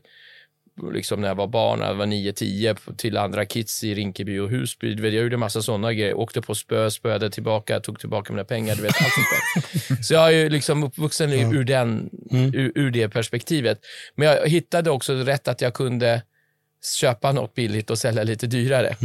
liksom 0.93 1.21
när 1.21 1.27
jag 1.27 1.35
var 1.35 1.47
barn, 1.47 1.79
när 1.79 1.87
jag 1.87 1.95
var 1.95 2.05
9-10 2.05 2.95
till 2.95 3.17
andra 3.17 3.45
kids 3.45 3.83
i 3.83 3.95
Rinkeby 3.95 4.39
och 4.39 4.49
Husby. 4.49 4.95
Vet, 4.95 5.13
jag 5.13 5.23
gjorde 5.23 5.37
massa 5.37 5.61
sådana 5.61 5.93
grejer. 5.93 6.13
Åkte 6.13 6.41
på 6.41 6.55
spö, 6.55 6.91
spöade 6.91 7.29
tillbaka, 7.29 7.79
tog 7.79 7.99
tillbaka 7.99 8.33
mina 8.33 8.43
pengar. 8.43 8.75
Du 8.75 8.81
vet, 8.81 8.95
allt 9.01 9.13
sånt. 9.13 10.05
Så 10.05 10.13
jag 10.13 10.27
är 10.27 10.31
ju 10.31 10.49
liksom 10.49 10.83
uppvuxen 10.83 11.33
ur, 11.33 11.63
den, 11.63 12.09
ur, 12.31 12.71
ur 12.75 12.91
det 12.91 13.09
perspektivet. 13.09 13.79
Men 14.15 14.27
jag 14.27 14.47
hittade 14.47 14.91
också 14.91 15.13
rätt 15.13 15.47
att 15.47 15.61
jag 15.61 15.73
kunde 15.73 16.21
köpa 16.85 17.31
något 17.31 17.53
billigt 17.53 17.89
och 17.89 17.97
sälja 17.97 18.23
lite 18.23 18.47
dyrare. 18.47 18.95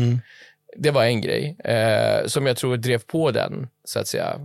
Det 0.76 0.90
var 0.90 1.04
en 1.04 1.20
grej 1.20 1.56
eh, 1.64 2.26
som 2.26 2.46
jag 2.46 2.56
tror 2.56 2.76
drev 2.76 2.98
på 2.98 3.30
den, 3.30 3.68
så 3.84 3.98
att 3.98 4.06
säga, 4.08 4.40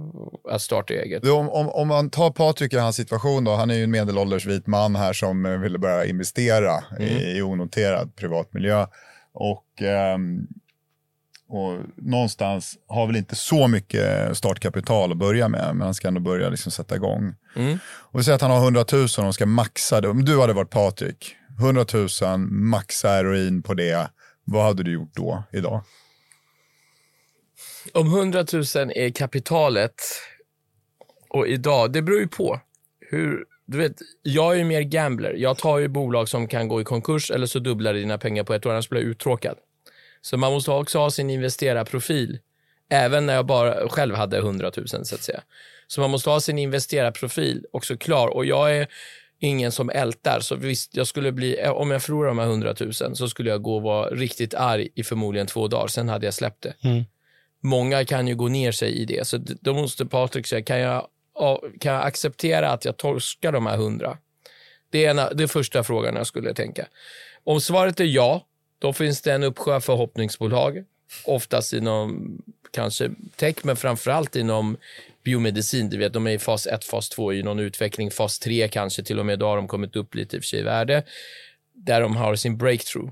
att 0.51 0.61
starta 0.61 0.93
eget. 0.93 1.27
Om, 1.27 1.49
om, 1.49 1.69
om 1.69 1.87
man 1.87 2.09
tar 2.09 2.31
Patrik 2.31 2.73
i 2.73 2.77
hans 2.77 2.95
situation 2.95 3.43
då, 3.43 3.55
han 3.55 3.69
är 3.69 3.75
ju 3.75 3.83
en 3.83 3.91
medelålders 3.91 4.45
vit 4.45 4.67
man 4.67 4.95
här 4.95 5.13
som 5.13 5.45
eh, 5.45 5.51
ville 5.51 5.79
börja 5.79 6.05
investera 6.05 6.83
i, 6.99 7.37
i 7.37 7.41
onoterad 7.41 8.15
privat 8.15 8.53
miljö. 8.53 8.85
Och, 9.33 9.81
ehm, 9.81 10.47
och 11.49 11.79
någonstans 11.97 12.77
har 12.87 13.07
väl 13.07 13.15
inte 13.15 13.35
så 13.35 13.67
mycket 13.67 14.37
startkapital 14.37 15.11
att 15.11 15.17
börja 15.17 15.49
med, 15.49 15.75
men 15.75 15.81
han 15.81 15.93
ska 15.93 16.07
ändå 16.07 16.21
börja 16.21 16.49
liksom 16.49 16.71
sätta 16.71 16.95
igång. 16.95 17.35
Och 17.85 18.19
vi 18.19 18.23
säger 18.23 18.35
att 18.35 18.41
han 18.41 18.51
har 18.51 18.63
100 18.63 18.85
000 18.91 19.27
och 19.27 19.35
ska 19.35 19.45
maxa 19.45 20.01
det. 20.01 20.07
Om 20.07 20.25
du 20.25 20.41
hade 20.41 20.53
varit 20.53 20.69
Patrik, 20.69 21.35
100 21.60 21.86
000, 21.93 22.38
maxa 22.50 23.10
heroin 23.10 23.63
på 23.63 23.74
det. 23.74 24.10
Vad 24.43 24.63
hade 24.63 24.83
du 24.83 24.91
gjort 24.91 25.15
då, 25.15 25.43
idag? 25.51 25.83
Om 27.93 28.07
100 28.07 28.45
000 28.53 28.63
är 28.95 29.10
kapitalet 29.10 30.01
och 31.29 31.48
idag, 31.48 31.91
det 31.93 32.01
beror 32.01 32.19
ju 32.19 32.27
på. 32.27 32.60
Hur, 33.00 33.45
du 33.65 33.77
vet, 33.77 33.95
jag 34.22 34.53
är 34.53 34.57
ju 34.57 34.63
mer 34.63 34.81
gambler. 34.81 35.33
Jag 35.33 35.57
tar 35.57 35.77
ju 35.77 35.88
bolag 35.88 36.29
som 36.29 36.48
kan 36.48 36.67
gå 36.67 36.81
i 36.81 36.83
konkurs 36.83 37.31
eller 37.31 37.45
så 37.45 37.60
dubblar 37.60 37.93
dina 37.93 38.17
pengar 38.17 38.43
på 38.43 38.53
ett 38.53 38.65
år, 38.65 38.72
annars 38.72 38.89
blir 38.89 39.01
jag 39.01 39.10
uttråkad. 39.10 39.57
Så 40.22 40.38
man 40.38 40.53
måste 40.53 40.72
också 40.72 41.00
ha 41.00 41.12
sin 41.12 41.29
investerarprofil, 41.29 42.39
även 42.89 43.25
när 43.25 43.33
jag 43.33 43.45
bara 43.45 43.89
själv 43.89 44.15
hade 44.15 44.38
100 44.38 44.72
000 44.77 44.88
så 44.88 45.15
att 45.15 45.24
säga. 45.24 45.41
Så 45.88 46.01
man 46.01 46.10
måste 46.10 46.29
ha 46.29 46.39
sin 46.39 46.57
investerarprofil 46.57 47.65
också 47.72 47.98
klar 47.98 48.27
och 48.27 48.45
jag 48.45 48.77
är 48.77 48.88
ingen 49.43 49.71
som 49.71 49.89
ältar. 49.89 50.39
Så 50.39 50.55
visst, 50.55 50.95
jag 50.95 51.07
skulle 51.07 51.31
bli, 51.31 51.67
om 51.67 51.91
jag 51.91 52.03
förlorar 52.03 52.27
de 52.27 52.39
här 52.39 52.45
100 52.45 52.75
000 52.79 52.93
så 52.93 53.29
skulle 53.29 53.50
jag 53.50 53.62
gå 53.62 53.75
och 53.75 53.81
vara 53.81 54.09
riktigt 54.09 54.53
arg 54.53 54.89
i 54.95 55.03
förmodligen 55.03 55.47
två 55.47 55.67
dagar, 55.67 55.88
sen 55.88 56.09
hade 56.09 56.25
jag 56.25 56.33
släppt 56.33 56.62
det. 56.62 56.73
Många 57.62 58.05
kan 58.05 58.27
ju 58.27 58.35
gå 58.35 58.47
ner 58.47 58.71
sig 58.71 58.93
i 58.93 59.05
det, 59.05 59.27
så 59.27 59.38
då 59.38 59.73
måste 59.73 60.05
Patrik 60.05 60.47
säga, 60.47 60.62
kan 60.62 60.79
jag, 60.79 61.07
ja, 61.35 61.62
kan 61.79 61.93
jag 61.93 62.03
acceptera 62.03 62.69
att 62.69 62.85
jag 62.85 62.97
torskar 62.97 63.51
de 63.51 63.65
här 63.65 63.75
100? 63.75 64.17
Det 64.89 65.05
är, 65.05 65.09
ena, 65.09 65.33
det 65.33 65.43
är 65.43 65.47
första 65.47 65.83
frågan 65.83 66.15
jag 66.15 66.27
skulle 66.27 66.53
tänka. 66.53 66.88
Om 67.43 67.62
svaret 67.62 68.00
är 68.00 68.05
ja, 68.05 68.45
då 68.79 68.93
finns 68.93 69.21
det 69.21 69.33
en 69.33 69.43
uppsjö 69.43 69.79
förhoppningsbolag, 69.79 70.83
oftast 71.25 71.73
inom 71.73 72.38
kanske 72.71 73.09
tech, 73.35 73.55
men 73.63 73.75
framförallt 73.75 74.35
inom 74.35 74.77
biomedicin. 75.23 75.89
Du 75.89 75.97
vet, 75.97 76.13
de 76.13 76.27
är 76.27 76.31
i 76.31 76.39
fas 76.39 76.67
1, 76.67 76.83
fas 76.83 77.09
2 77.09 77.33
i 77.33 77.43
någon 77.43 77.59
utveckling, 77.59 78.11
fas 78.11 78.39
3 78.39 78.67
kanske 78.67 79.03
till 79.03 79.19
och 79.19 79.25
med, 79.25 79.39
då 79.39 79.47
har 79.47 79.55
de 79.55 79.67
kommit 79.67 79.95
upp 79.95 80.15
lite 80.15 80.35
i 80.35 80.39
och 80.39 80.43
för 80.43 80.47
sig 80.47 80.59
i 80.59 80.63
värde, 80.63 81.03
där 81.73 82.01
de 82.01 82.15
har 82.15 82.35
sin 82.35 82.57
breakthrough. 82.57 83.11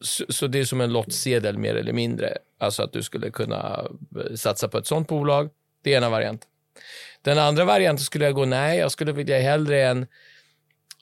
Så, 0.00 0.24
så 0.28 0.46
det 0.46 0.58
är 0.58 0.64
som 0.64 0.80
en 0.80 0.92
lottsedel 0.92 1.58
mer 1.58 1.74
eller 1.74 1.92
mindre, 1.92 2.38
alltså 2.58 2.82
att 2.82 2.92
du 2.92 3.02
skulle 3.02 3.30
kunna 3.30 3.88
eh, 4.16 4.34
satsa 4.34 4.68
på 4.68 4.78
ett 4.78 4.86
sånt 4.86 5.08
bolag. 5.08 5.50
Det 5.82 5.92
är 5.92 5.96
ena 5.96 6.10
varianten. 6.10 6.50
Den 7.22 7.38
andra 7.38 7.64
varianten 7.64 8.04
skulle 8.04 8.24
jag 8.24 8.34
gå, 8.34 8.44
nej, 8.44 8.78
jag 8.78 8.92
skulle 8.92 9.12
vilja 9.12 9.40
hellre 9.40 9.86
en 9.86 10.06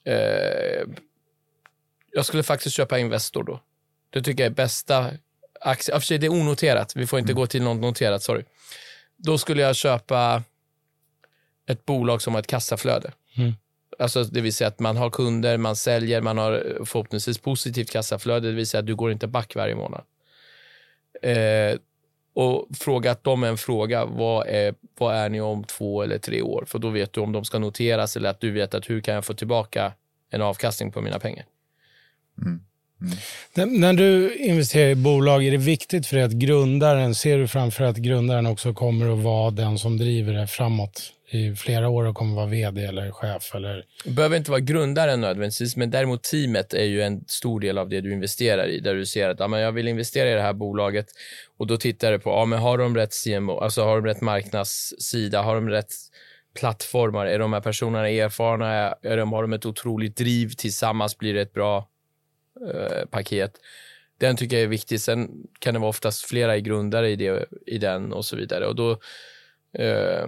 eh, 0.03 0.83
jag 2.13 2.25
skulle 2.25 2.43
faktiskt 2.43 2.75
köpa 2.75 2.99
Investor 2.99 3.43
då. 3.43 3.59
Det 4.09 4.21
tycker 4.21 4.43
jag 4.43 4.51
är 4.51 4.55
bästa 4.55 5.11
aktie. 5.61 5.93
För 5.93 6.01
sig, 6.01 6.17
det 6.17 6.25
är 6.25 6.31
onoterat. 6.31 6.95
Vi 6.95 7.07
får 7.07 7.19
inte 7.19 7.33
gå 7.33 7.47
till 7.47 7.63
något 7.63 7.81
noterat, 7.81 8.23
sorry. 8.23 8.43
Då 9.25 9.37
skulle 9.37 9.61
jag 9.61 9.75
köpa 9.75 10.43
ett 11.65 11.85
bolag 11.85 12.21
som 12.21 12.33
har 12.33 12.39
ett 12.39 12.47
kassaflöde. 12.47 13.11
Alltså, 13.99 14.23
det 14.23 14.41
vill 14.41 14.53
säga 14.53 14.67
att 14.67 14.79
man 14.79 14.97
har 14.97 15.09
kunder, 15.09 15.57
man 15.57 15.75
säljer, 15.75 16.21
man 16.21 16.37
har 16.37 16.77
förhoppningsvis 16.85 17.37
positivt 17.37 17.91
kassaflöde, 17.91 18.47
det 18.47 18.55
vill 18.55 18.67
säga 18.67 18.79
att 18.79 18.85
du 18.85 18.95
går 18.95 19.11
inte 19.11 19.27
back 19.27 19.55
varje 19.55 19.75
månad. 19.75 20.03
Eh, 21.21 21.77
och 22.35 22.67
frågat 22.79 23.23
dem 23.23 23.43
en 23.43 23.57
fråga, 23.57 24.05
vad 24.05 24.47
är, 24.47 24.75
vad 24.97 25.15
är 25.15 25.29
ni 25.29 25.41
om 25.41 25.63
två 25.63 26.03
eller 26.03 26.17
tre 26.17 26.41
år? 26.41 26.63
För 26.67 26.79
då 26.79 26.89
vet 26.89 27.13
du 27.13 27.21
om 27.21 27.31
de 27.31 27.45
ska 27.45 27.59
noteras 27.59 28.17
eller 28.17 28.29
att 28.29 28.39
du 28.39 28.51
vet 28.51 28.73
att 28.73 28.89
hur 28.89 29.01
kan 29.01 29.15
jag 29.15 29.25
få 29.25 29.33
tillbaka 29.33 29.93
en 30.29 30.41
avkastning 30.41 30.91
på 30.91 31.01
mina 31.01 31.19
pengar. 31.19 31.45
Mm. 33.01 33.17
När, 33.53 33.65
när 33.65 33.93
du 33.93 34.35
investerar 34.35 34.89
i 34.89 34.95
bolag, 34.95 35.45
är 35.45 35.51
det 35.51 35.57
viktigt 35.57 36.07
för 36.07 36.15
dig 36.15 36.25
att 36.25 36.31
grundaren, 36.31 37.15
ser 37.15 37.37
du 37.37 37.47
framför 37.47 37.83
att 37.83 37.97
grundaren 37.97 38.45
också 38.45 38.73
kommer 38.73 39.13
att 39.13 39.23
vara 39.23 39.51
den 39.51 39.77
som 39.77 39.97
driver 39.97 40.33
det 40.33 40.47
framåt 40.47 41.13
i 41.31 41.55
flera 41.55 41.89
år 41.89 42.05
och 42.05 42.15
kommer 42.15 42.31
att 42.31 42.35
vara 42.35 42.45
vd 42.45 42.85
eller 42.85 43.11
chef? 43.11 43.55
Eller? 43.55 43.83
Det 44.05 44.11
behöver 44.11 44.37
inte 44.37 44.51
vara 44.51 44.61
grundaren 44.61 45.21
nödvändigtvis, 45.21 45.75
men 45.75 45.91
däremot 45.91 46.23
teamet 46.23 46.73
är 46.73 46.85
ju 46.85 47.01
en 47.01 47.23
stor 47.27 47.59
del 47.59 47.77
av 47.77 47.89
det 47.89 48.01
du 48.01 48.13
investerar 48.13 48.67
i. 48.67 48.79
Där 48.79 48.95
du 48.95 49.05
ser 49.05 49.29
att 49.29 49.39
ja, 49.39 49.47
men 49.47 49.59
jag 49.59 49.71
vill 49.71 49.87
investera 49.87 50.31
i 50.31 50.33
det 50.33 50.41
här 50.41 50.53
bolaget 50.53 51.07
och 51.57 51.67
då 51.67 51.77
tittar 51.77 52.11
du 52.11 52.19
på, 52.19 52.29
ja, 52.29 52.45
men 52.45 52.59
har 52.59 52.77
de 52.77 52.95
rätt 52.95 53.13
CMO, 53.23 53.59
alltså 53.59 53.83
har 53.83 53.95
de 53.95 54.05
rätt 54.05 54.21
marknadssida, 54.21 55.41
har 55.41 55.55
de 55.55 55.69
rätt 55.69 55.93
plattformar, 56.59 57.25
är 57.25 57.39
de 57.39 57.53
här 57.53 57.61
personerna 57.61 58.09
erfarna, 58.09 58.95
är 59.01 59.17
de, 59.17 59.33
har 59.33 59.41
de 59.41 59.53
ett 59.53 59.65
otroligt 59.65 60.17
driv, 60.17 60.49
tillsammans 60.49 61.17
blir 61.17 61.33
det 61.33 61.41
ett 61.41 61.53
bra 61.53 61.87
eh, 62.73 63.05
paket. 63.05 63.59
Den 64.17 64.37
tycker 64.37 64.55
jag 64.55 64.63
är 64.63 64.67
viktig. 64.67 65.01
Sen 65.01 65.29
kan 65.59 65.73
det 65.73 65.79
vara 65.79 65.89
oftast 65.89 66.25
flera 66.25 66.59
grundare 66.59 67.09
i, 67.09 67.15
det, 67.15 67.45
i 67.65 67.77
den 67.77 68.13
och 68.13 68.25
så 68.25 68.35
vidare. 68.35 68.67
Och 68.67 68.75
då, 68.75 68.91
eh, 69.73 70.27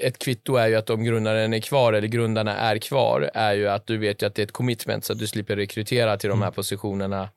ett 0.00 0.18
kvitto 0.18 0.56
är 0.56 0.68
ju 0.68 0.74
att 0.74 0.90
om 0.90 1.04
grundaren 1.04 1.54
är 1.54 1.60
kvar 1.60 1.92
eller 1.92 2.08
grundarna 2.08 2.56
är 2.56 2.78
kvar 2.78 3.30
är 3.34 3.54
ju 3.54 3.68
att 3.68 3.86
du 3.86 3.98
vet 3.98 4.22
ju 4.22 4.26
att 4.26 4.34
det 4.34 4.42
är 4.42 4.46
ett 4.46 4.52
commitment 4.52 5.04
så 5.04 5.12
att 5.12 5.18
du 5.18 5.26
slipper 5.26 5.56
rekrytera 5.56 6.16
till 6.16 6.30
de 6.30 6.42
här 6.42 6.50
positionerna 6.50 7.28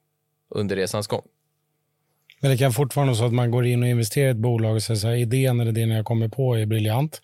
under 0.49 0.75
resans 0.75 1.07
gång. 1.07 1.23
Men 2.39 2.51
det 2.51 2.57
kan 2.57 2.71
fortfarande 2.71 3.11
vara 3.11 3.17
så 3.17 3.25
att 3.25 3.33
man 3.33 3.51
går 3.51 3.65
in 3.65 3.83
och 3.83 3.89
investerar 3.89 4.27
i 4.27 4.31
ett 4.31 4.37
bolag 4.37 4.75
och 4.75 4.83
säger 4.83 4.99
så 4.99 5.07
här, 5.07 5.15
idén 5.15 5.59
eller 5.59 5.71
det 5.71 5.81
jag 5.81 6.05
kommer 6.05 6.27
på 6.27 6.55
är 6.55 6.65
briljant, 6.65 7.21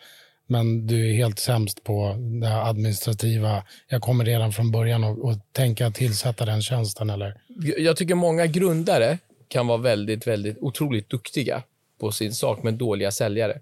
men 0.48 0.88
du 0.88 1.10
är 1.10 1.13
helt 1.13 1.39
sämst 1.39 1.84
på 1.84 2.16
det 2.42 2.63
administrativa. 2.63 3.63
Jag 3.88 4.01
kommer 4.01 4.25
redan 4.25 4.51
från 4.51 4.72
början 4.72 5.04
och, 5.04 5.25
och 5.25 5.36
tänka 5.51 5.92
tillsätta 5.92 6.46
den 6.46 6.62
tjänsten. 6.62 7.10
Eller? 7.10 7.42
Jag 7.77 7.98
tycker 7.98 8.16
många 8.16 8.46
grundare 8.46 9.18
kan 9.48 9.68
vara 9.68 9.77
väldigt, 9.77 10.27
väldigt 10.27 10.58
otroligt 10.58 11.10
duktiga 11.10 11.63
på 12.00 12.12
sin 12.12 12.34
sak, 12.34 12.63
men 12.63 12.77
dåliga 12.77 13.12
säljare. 13.12 13.62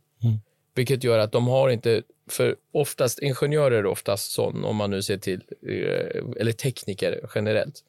Vilket 0.75 1.04
gör 1.04 1.20
att 1.20 1.32
de 1.32 1.48
har 1.48 1.70
inte, 1.70 2.01
för 2.30 2.56
oftast, 2.74 3.20
ingenjörer 3.20 3.77
är 3.77 3.86
oftast 3.86 4.32
sån, 4.32 4.65
om 4.65 4.75
man 4.75 4.92
nu 4.92 5.01
ser 5.01 5.18
till, 5.18 5.42
eh, 5.68 6.39
eller 6.39 6.51
tekniker 6.51 7.30
generellt. 7.36 7.84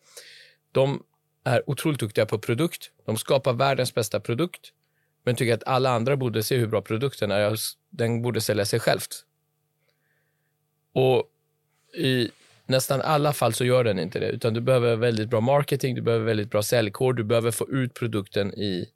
De 0.72 1.02
är 1.44 1.70
otroligt 1.70 2.00
duktiga 2.00 2.26
på 2.26 2.38
produkt. 2.38 2.90
De 3.06 3.16
skapar 3.16 3.52
världens 3.52 3.94
bästa 3.94 4.20
produkt, 4.20 4.72
men 5.26 5.36
tycker 5.36 5.54
att 5.54 5.64
alla 5.66 5.90
andra 5.90 6.16
borde 6.16 6.42
se 6.42 6.56
hur 6.56 6.66
bra 6.66 6.82
produkten 6.82 7.30
är. 7.30 7.56
Den 7.90 8.22
borde 8.22 8.40
sälja 8.40 8.64
sig 8.64 8.80
självt. 8.80 9.24
Och 10.92 11.24
i 11.96 12.30
nästan 12.66 13.00
alla 13.00 13.32
fall 13.32 13.52
så 13.54 13.64
gör 13.64 13.84
den 13.84 13.98
inte 13.98 14.18
det, 14.18 14.28
utan 14.28 14.54
du 14.54 14.60
behöver 14.60 14.96
väldigt 14.96 15.28
bra 15.28 15.40
marketing, 15.40 15.94
du 15.94 16.02
behöver 16.02 16.24
väldigt 16.24 16.50
bra 16.50 16.62
säljkår, 16.62 17.12
du 17.12 17.24
behöver 17.24 17.50
få 17.50 17.68
ut 17.70 17.94
produkten 17.94 18.54
i 18.54 18.88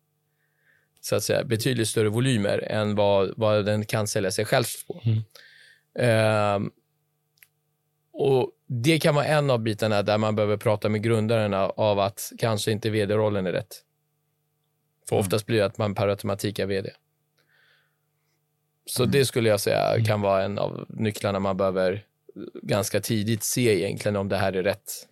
så 1.01 1.17
att 1.17 1.23
säga, 1.23 1.45
betydligt 1.45 1.89
större 1.89 2.09
volymer 2.09 2.59
än 2.59 2.95
vad, 2.95 3.33
vad 3.37 3.65
den 3.65 3.85
kan 3.87 4.07
sälja 4.07 4.31
sig 4.31 4.45
själv 4.45 4.65
på. 4.87 5.03
Ehm, 5.99 6.71
och 8.13 8.51
Det 8.67 8.99
kan 8.99 9.15
vara 9.15 9.25
en 9.27 9.51
av 9.51 9.59
bitarna 9.63 10.03
där 10.03 10.19
man 10.19 10.37
behöver 10.37 10.57
prata 10.57 10.89
med 10.89 11.03
grundaren 11.03 11.55
av- 11.55 11.71
av 11.77 11.99
att 11.99 12.33
kanske 12.39 12.71
inte 12.73 12.91
vd-rollen 12.91 13.47
är 13.47 13.53
rätt. 13.53 13.83
För 15.11 15.17
oftast 15.17 15.47
blir 15.47 15.59
det 15.59 15.65
att 15.65 15.79
man 15.79 15.95
per 15.95 16.09
automatik 16.09 16.59
är 16.59 16.67
vd. 16.67 16.91
Så 18.87 19.05
det 19.05 19.25
skulle 19.25 19.49
jag 19.49 19.61
säga 19.61 20.05
kan 20.05 20.21
vara 20.21 20.45
en 20.45 20.59
av 20.59 20.87
nycklarna 20.89 21.39
man 21.39 21.57
behöver 21.57 22.03
ganska 22.63 23.01
tidigt 23.01 23.43
se 23.43 23.79
egentligen 23.79 24.17
om 24.17 24.29
det 24.29 24.37
här 24.37 24.53
är 24.53 24.63
rätt. 24.63 25.07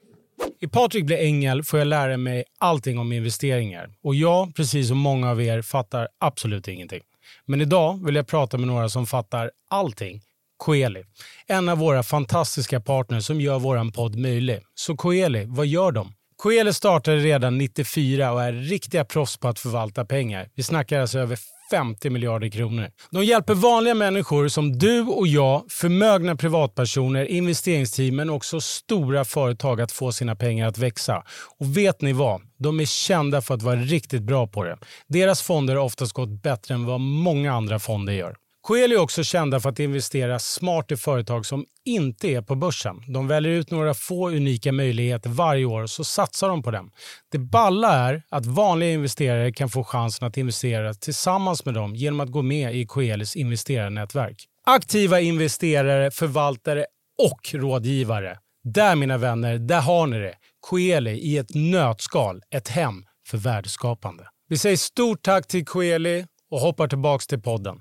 I 0.60 0.66
Patrik 0.66 1.04
blir 1.04 1.18
ängel 1.18 1.62
får 1.62 1.78
jag 1.78 1.88
lära 1.88 2.16
mig 2.16 2.44
allting 2.58 2.98
om 2.98 3.12
investeringar. 3.12 3.90
Och 4.02 4.14
jag, 4.14 4.54
precis 4.54 4.88
som 4.88 4.98
många 4.98 5.30
av 5.30 5.42
er, 5.42 5.62
fattar 5.62 6.08
absolut 6.18 6.68
ingenting. 6.68 7.02
Men 7.44 7.60
idag 7.60 8.04
vill 8.04 8.14
jag 8.14 8.26
prata 8.26 8.58
med 8.58 8.66
några 8.66 8.88
som 8.88 9.06
fattar 9.06 9.50
allting. 9.68 10.22
Coeli, 10.56 11.04
en 11.46 11.68
av 11.68 11.78
våra 11.78 12.02
fantastiska 12.02 12.80
partners 12.80 13.24
som 13.24 13.40
gör 13.40 13.58
vår 13.58 13.92
podd 13.92 14.18
möjlig. 14.18 14.60
Så 14.74 14.96
Coeli, 14.96 15.44
vad 15.48 15.66
gör 15.66 15.92
de? 15.92 16.12
Coeli 16.42 16.72
startade 16.72 17.16
redan 17.16 17.58
94 17.58 18.32
och 18.32 18.42
är 18.42 18.52
riktiga 18.52 19.04
proffs 19.04 19.36
på 19.36 19.48
att 19.48 19.58
förvalta 19.58 20.04
pengar. 20.04 20.48
Vi 20.54 20.62
snackar 20.62 21.00
alltså 21.00 21.18
över 21.18 21.38
50 21.70 22.10
miljarder 22.10 22.48
kronor. 22.48 22.90
De 23.10 23.24
hjälper 23.24 23.54
vanliga 23.54 23.94
människor 23.94 24.48
som 24.48 24.78
du 24.78 25.02
och 25.02 25.26
jag, 25.26 25.64
förmögna 25.68 26.36
privatpersoner, 26.36 27.24
investeringsteam 27.24 28.16
men 28.16 28.30
också 28.30 28.60
stora 28.60 29.24
företag 29.24 29.80
att 29.80 29.92
få 29.92 30.12
sina 30.12 30.36
pengar 30.36 30.68
att 30.68 30.78
växa. 30.78 31.22
Och 31.58 31.76
vet 31.76 32.00
ni 32.02 32.12
vad? 32.12 32.40
De 32.58 32.80
är 32.80 32.84
kända 32.84 33.42
för 33.42 33.54
att 33.54 33.62
vara 33.62 33.76
riktigt 33.76 34.22
bra 34.22 34.46
på 34.46 34.64
det. 34.64 34.78
Deras 35.06 35.42
fonder 35.42 35.76
har 35.76 35.84
oftast 35.84 36.12
gått 36.12 36.42
bättre 36.42 36.74
än 36.74 36.84
vad 36.84 37.00
många 37.00 37.52
andra 37.52 37.78
fonder 37.78 38.12
gör. 38.12 38.36
Coeli 38.68 38.94
är 38.94 39.00
också 39.00 39.24
kända 39.24 39.60
för 39.60 39.68
att 39.68 39.78
investera 39.78 40.38
smart 40.38 40.92
i 40.92 40.96
företag 40.96 41.46
som 41.46 41.64
inte 41.84 42.28
är 42.28 42.42
på 42.42 42.54
börsen. 42.54 43.02
De 43.06 43.28
väljer 43.28 43.52
ut 43.52 43.70
några 43.70 43.94
få 43.94 44.30
unika 44.30 44.72
möjligheter 44.72 45.30
varje 45.30 45.64
år 45.64 45.86
så 45.86 46.04
satsar 46.04 46.48
de 46.48 46.62
på 46.62 46.70
dem. 46.70 46.90
Det 47.32 47.38
balla 47.38 47.92
är 47.92 48.22
att 48.28 48.46
vanliga 48.46 48.90
investerare 48.90 49.52
kan 49.52 49.68
få 49.68 49.84
chansen 49.84 50.28
att 50.28 50.36
investera 50.36 50.94
tillsammans 50.94 51.64
med 51.64 51.74
dem 51.74 51.94
genom 51.94 52.20
att 52.20 52.28
gå 52.28 52.42
med 52.42 52.76
i 52.76 52.86
Coelis 52.86 53.36
investerarnätverk. 53.36 54.44
Aktiva 54.66 55.20
investerare, 55.20 56.10
förvaltare 56.10 56.86
och 57.18 57.54
rådgivare. 57.54 58.38
Där 58.64 58.96
mina 58.96 59.18
vänner, 59.18 59.58
där 59.58 59.80
har 59.80 60.06
ni 60.06 60.18
det. 60.18 60.34
Coeli 60.60 61.10
i 61.10 61.38
ett 61.38 61.54
nötskal, 61.54 62.42
ett 62.50 62.68
hem 62.68 63.04
för 63.26 63.38
värdeskapande. 63.38 64.24
Vi 64.48 64.58
säger 64.58 64.76
stort 64.76 65.22
tack 65.22 65.46
till 65.46 65.64
Coeli 65.64 66.26
och 66.50 66.60
hoppar 66.60 66.88
tillbaks 66.88 67.26
till 67.26 67.42
podden. 67.42 67.78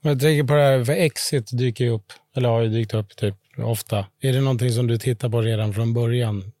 Jag 0.00 0.20
tänker 0.20 0.44
på 0.44 0.54
det 0.54 0.62
här, 0.62 0.84
för 0.84 0.92
Exit 0.92 1.58
dyker 1.58 1.84
ju 1.84 1.90
upp, 1.90 2.12
eller 2.36 2.48
har 2.48 2.62
ju 2.62 2.68
dykt 2.68 2.94
upp 2.94 3.16
typ 3.16 3.34
ofta. 3.58 4.06
Är 4.20 4.32
det 4.32 4.40
någonting 4.40 4.72
som 4.72 4.86
du 4.86 4.98
tittar 4.98 5.28
på 5.28 5.40
redan 5.40 5.74
från 5.74 5.94
början? 5.94 6.52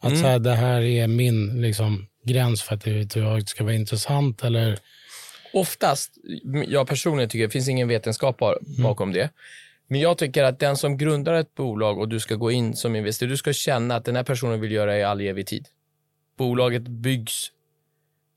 Att 0.00 0.10
mm. 0.10 0.22
så 0.22 0.26
här, 0.26 0.38
det 0.38 0.54
här 0.54 0.80
är 0.82 1.06
min 1.06 1.62
liksom, 1.62 2.06
gräns 2.24 2.62
för 2.62 2.74
att 2.74 2.84
det 2.84 3.48
ska 3.48 3.64
vara 3.64 3.74
intressant 3.74 4.44
eller? 4.44 4.78
Oftast, 5.52 6.12
jag 6.66 6.88
personligen 6.88 7.30
tycker 7.30 7.46
det 7.46 7.50
finns 7.52 7.68
ingen 7.68 7.88
vetenskap 7.88 8.42
mm. 8.42 8.82
bakom 8.82 9.08
mm. 9.08 9.20
det. 9.20 9.30
Men 9.88 10.00
jag 10.00 10.18
tycker 10.18 10.44
att 10.44 10.58
den 10.58 10.76
som 10.76 10.98
grundar 10.98 11.34
ett 11.34 11.54
bolag 11.54 11.98
och 11.98 12.08
du 12.08 12.20
ska 12.20 12.34
gå 12.34 12.50
in 12.50 12.76
som 12.76 12.96
investerare, 12.96 13.32
du 13.32 13.36
ska 13.36 13.52
känna 13.52 13.96
att 13.96 14.04
den 14.04 14.16
här 14.16 14.22
personen 14.22 14.60
vill 14.60 14.72
göra 14.72 14.98
i 14.98 15.02
all 15.02 15.20
evig 15.20 15.46
tid. 15.46 15.66
Bolaget 16.38 16.82
byggs 16.82 17.50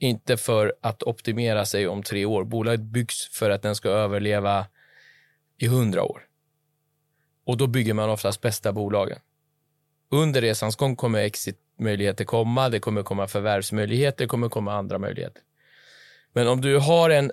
inte 0.02 0.38
för 0.38 0.74
att 0.82 1.04
optimera 1.04 1.66
sig 1.66 1.88
om 1.88 2.04
tre 2.04 2.26
år. 2.26 2.44
Bolaget 2.44 2.82
byggs 2.82 3.28
för 3.28 3.50
att 3.50 3.62
den 3.62 3.76
ska 3.76 3.90
överleva 3.90 4.68
i 5.58 5.68
hundra 5.68 6.04
år. 6.04 6.22
Och 7.46 7.58
då 7.58 7.68
bygger 7.68 7.94
man 7.94 8.10
oftast 8.10 8.42
bästa 8.42 8.74
bolagen. 8.74 9.20
Under 10.12 10.42
resans 10.42 10.76
gång 10.76 10.96
kommer 10.96 11.20
exitmöjligheter 11.20 12.26
komma, 12.26 12.70
det 12.70 12.80
kommer 12.80 13.04
komma 13.04 13.28
förvärvsmöjligheter, 13.28 14.24
det 14.24 14.28
kommer 14.28 14.50
komma 14.50 14.74
andra 14.74 14.98
möjligheter. 14.98 15.42
Men 16.34 16.48
om 16.48 16.62
du 16.62 16.78
har 16.78 17.10
en, 17.10 17.32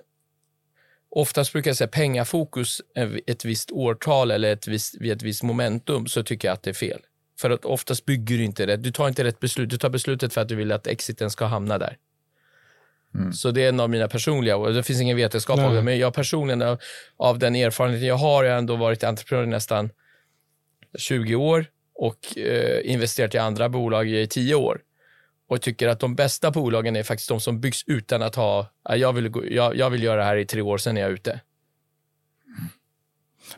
oftast 1.09 1.53
brukar 1.53 1.69
jag 1.69 1.77
säga 1.77 1.87
pengafokus 1.87 2.81
ett 3.25 3.45
visst 3.45 3.71
årtal 3.71 4.31
eller 4.31 4.53
ett 4.53 4.67
visst, 4.67 4.95
vid 5.01 5.11
ett 5.11 5.21
visst 5.21 5.43
momentum, 5.43 6.07
så 6.07 6.23
tycker 6.23 6.47
jag 6.47 6.53
att 6.53 6.63
det 6.63 6.69
är 6.69 6.73
fel. 6.73 7.01
För 7.39 7.49
att 7.49 7.65
oftast 7.65 8.05
bygger 8.05 8.37
du 8.37 8.43
inte 8.43 8.67
rätt, 8.67 8.83
du 8.83 8.91
tar 8.91 9.07
inte 9.07 9.23
rätt 9.23 9.39
beslut, 9.39 9.69
du 9.69 9.77
tar 9.77 9.89
beslutet 9.89 10.33
för 10.33 10.41
att 10.41 10.47
du 10.47 10.55
vill 10.55 10.71
att 10.71 10.87
exiten 10.87 11.29
ska 11.29 11.45
hamna 11.45 11.77
där. 11.77 11.97
Mm. 13.15 13.33
Så 13.33 13.51
det 13.51 13.63
är 13.63 13.69
en 13.69 13.79
av 13.79 13.89
mina 13.89 14.07
personliga, 14.07 14.57
och 14.57 14.73
det 14.73 14.83
finns 14.83 15.01
ingen 15.01 15.17
vetenskap 15.17 15.59
om 15.59 15.75
det, 15.75 15.81
men 15.81 15.97
jag 15.97 16.13
personligen 16.13 16.61
av, 16.61 16.79
av 17.17 17.39
den 17.39 17.55
erfarenheten 17.55 18.07
jag 18.07 18.15
har, 18.15 18.43
jag 18.43 18.51
har 18.51 18.57
ändå 18.57 18.75
varit 18.75 19.03
entreprenör 19.03 19.43
i 19.43 19.47
nästan 19.47 19.89
20 20.97 21.35
år 21.35 21.65
och 21.95 22.37
eh, 22.37 22.91
investerat 22.91 23.35
i 23.35 23.37
andra 23.37 23.69
bolag 23.69 24.09
i 24.09 24.27
10 24.27 24.55
år. 24.55 24.81
Och 25.49 25.61
tycker 25.61 25.87
att 25.87 25.99
de 25.99 26.15
bästa 26.15 26.51
bolagen 26.51 26.95
är 26.95 27.03
faktiskt 27.03 27.29
de 27.29 27.39
som 27.39 27.61
byggs 27.61 27.83
utan 27.87 28.21
att 28.21 28.35
ha, 28.35 28.67
jag 28.83 29.13
vill, 29.13 29.31
jag, 29.49 29.75
jag 29.75 29.89
vill 29.89 30.03
göra 30.03 30.15
det 30.15 30.23
här 30.23 30.37
i 30.37 30.45
tre 30.45 30.61
år, 30.61 30.77
sen 30.77 30.97
är 30.97 31.01
jag 31.01 31.11
ute. 31.11 31.39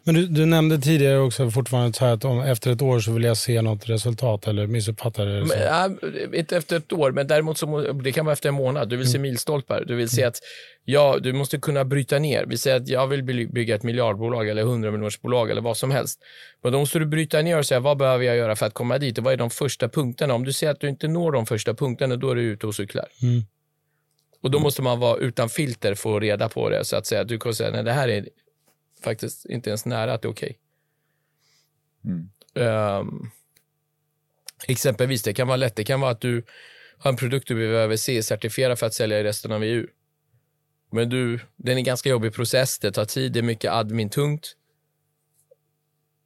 Men 0.03 0.15
du, 0.15 0.27
du, 0.27 0.45
nämnde 0.45 0.77
tidigare 0.77 1.19
också 1.19 1.51
fortfarande 1.51 1.93
så 1.93 2.05
att 2.05 2.25
om, 2.25 2.39
efter 2.39 2.71
ett 2.71 2.81
år 2.81 2.99
så 2.99 3.11
vill 3.11 3.23
jag 3.23 3.37
se 3.37 3.61
något 3.61 3.89
resultat 3.89 4.47
eller 4.47 4.67
missuppfattade 4.67 5.39
det? 5.39 5.45
Men, 5.45 5.59
ja, 5.59 5.89
inte 6.33 6.57
efter 6.57 6.77
ett 6.77 6.93
år, 6.93 7.11
men 7.11 7.27
däremot 7.27 7.57
så, 7.57 7.91
det 7.93 8.11
kan 8.11 8.25
vara 8.25 8.33
efter 8.33 8.49
en 8.49 8.55
månad. 8.55 8.89
Du 8.89 8.97
vill 8.97 9.11
se 9.11 9.17
mm. 9.17 9.21
milstolpar. 9.21 9.83
Du 9.87 9.95
vill 9.95 10.09
se 10.09 10.23
att 10.23 10.39
ja, 10.85 11.17
du 11.21 11.33
måste 11.33 11.57
kunna 11.57 11.85
bryta 11.85 12.19
ner. 12.19 12.45
Vi 12.45 12.57
säger 12.57 12.77
att 12.77 12.87
jag 12.87 13.07
vill 13.07 13.23
bygga 13.47 13.75
ett 13.75 13.83
miljardbolag 13.83 14.49
eller 14.49 14.63
hundramiljonersbolag 14.63 15.51
eller 15.51 15.61
vad 15.61 15.77
som 15.77 15.91
helst. 15.91 16.19
Men 16.63 16.71
då 16.71 16.79
måste 16.79 16.99
du 16.99 17.05
bryta 17.05 17.41
ner 17.41 17.57
och 17.57 17.65
säga 17.65 17.79
vad 17.79 17.97
behöver 17.97 18.25
jag 18.25 18.37
göra 18.37 18.55
för 18.55 18.65
att 18.65 18.73
komma 18.73 18.97
dit 18.97 19.17
och 19.17 19.23
vad 19.23 19.33
är 19.33 19.37
de 19.37 19.49
första 19.49 19.89
punkterna? 19.89 20.33
Om 20.33 20.45
du 20.45 20.53
ser 20.53 20.69
att 20.69 20.79
du 20.79 20.89
inte 20.89 21.07
når 21.07 21.31
de 21.31 21.45
första 21.45 21.73
punkterna, 21.73 22.15
då 22.15 22.29
är 22.29 22.35
du 22.35 22.41
ute 22.41 22.67
och 22.67 22.75
cyklar. 22.75 23.05
Mm. 23.21 23.43
Och 24.43 24.51
då 24.51 24.59
måste 24.59 24.81
man 24.81 24.99
vara 24.99 25.17
utan 25.17 25.49
filter 25.49 25.95
få 25.95 26.19
reda 26.19 26.49
på 26.49 26.69
det 26.69 26.85
så 26.85 26.95
att 26.95 27.05
säga. 27.05 27.23
Du 27.23 27.39
kan 27.39 27.53
säga, 27.53 27.71
nej 27.71 27.83
det 27.83 27.91
här 27.91 28.07
är 28.07 28.27
faktiskt 29.03 29.45
inte 29.45 29.69
ens 29.69 29.85
nära 29.85 30.13
att 30.13 30.21
det 30.21 30.27
är 30.27 30.31
okej. 30.31 30.59
Okay. 32.03 32.13
Mm. 32.13 32.99
Um, 32.99 33.31
exempelvis, 34.67 35.23
det 35.23 35.33
kan 35.33 35.47
vara 35.47 35.57
lätt. 35.57 35.75
Det 35.75 35.83
kan 35.83 36.01
vara 36.01 36.11
att 36.11 36.21
du 36.21 36.43
har 36.97 37.11
en 37.11 37.17
produkt 37.17 37.47
du 37.47 37.55
behöver 37.55 37.95
CE-certifiera 37.95 38.75
för 38.75 38.85
att 38.85 38.93
sälja 38.93 39.19
i 39.19 39.23
resten 39.23 39.51
av 39.51 39.63
EU. 39.63 39.87
Men 40.91 41.09
du, 41.09 41.39
den 41.55 41.73
är 41.73 41.77
en 41.77 41.83
ganska 41.83 42.09
jobbig 42.09 42.33
process, 42.33 42.79
det 42.79 42.91
tar 42.91 43.05
tid, 43.05 43.31
det 43.31 43.39
är 43.39 43.43
mycket 43.43 43.71
admin-tungt. 43.71 44.55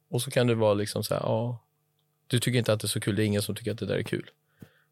Och 0.08 0.22
så 0.22 0.30
kan 0.30 0.46
du 0.46 0.54
vara 0.54 0.74
liksom 0.74 1.04
så 1.04 1.14
här, 1.14 1.20
ja, 1.20 1.64
du 2.26 2.40
tycker 2.40 2.58
inte 2.58 2.72
att 2.72 2.80
det 2.80 2.86
är 2.86 2.88
så 2.88 3.00
kul, 3.00 3.16
det 3.16 3.22
är 3.22 3.26
ingen 3.26 3.42
som 3.42 3.54
tycker 3.54 3.72
att 3.72 3.78
det 3.78 3.86
där 3.86 3.96
är 3.96 4.02
kul. 4.02 4.30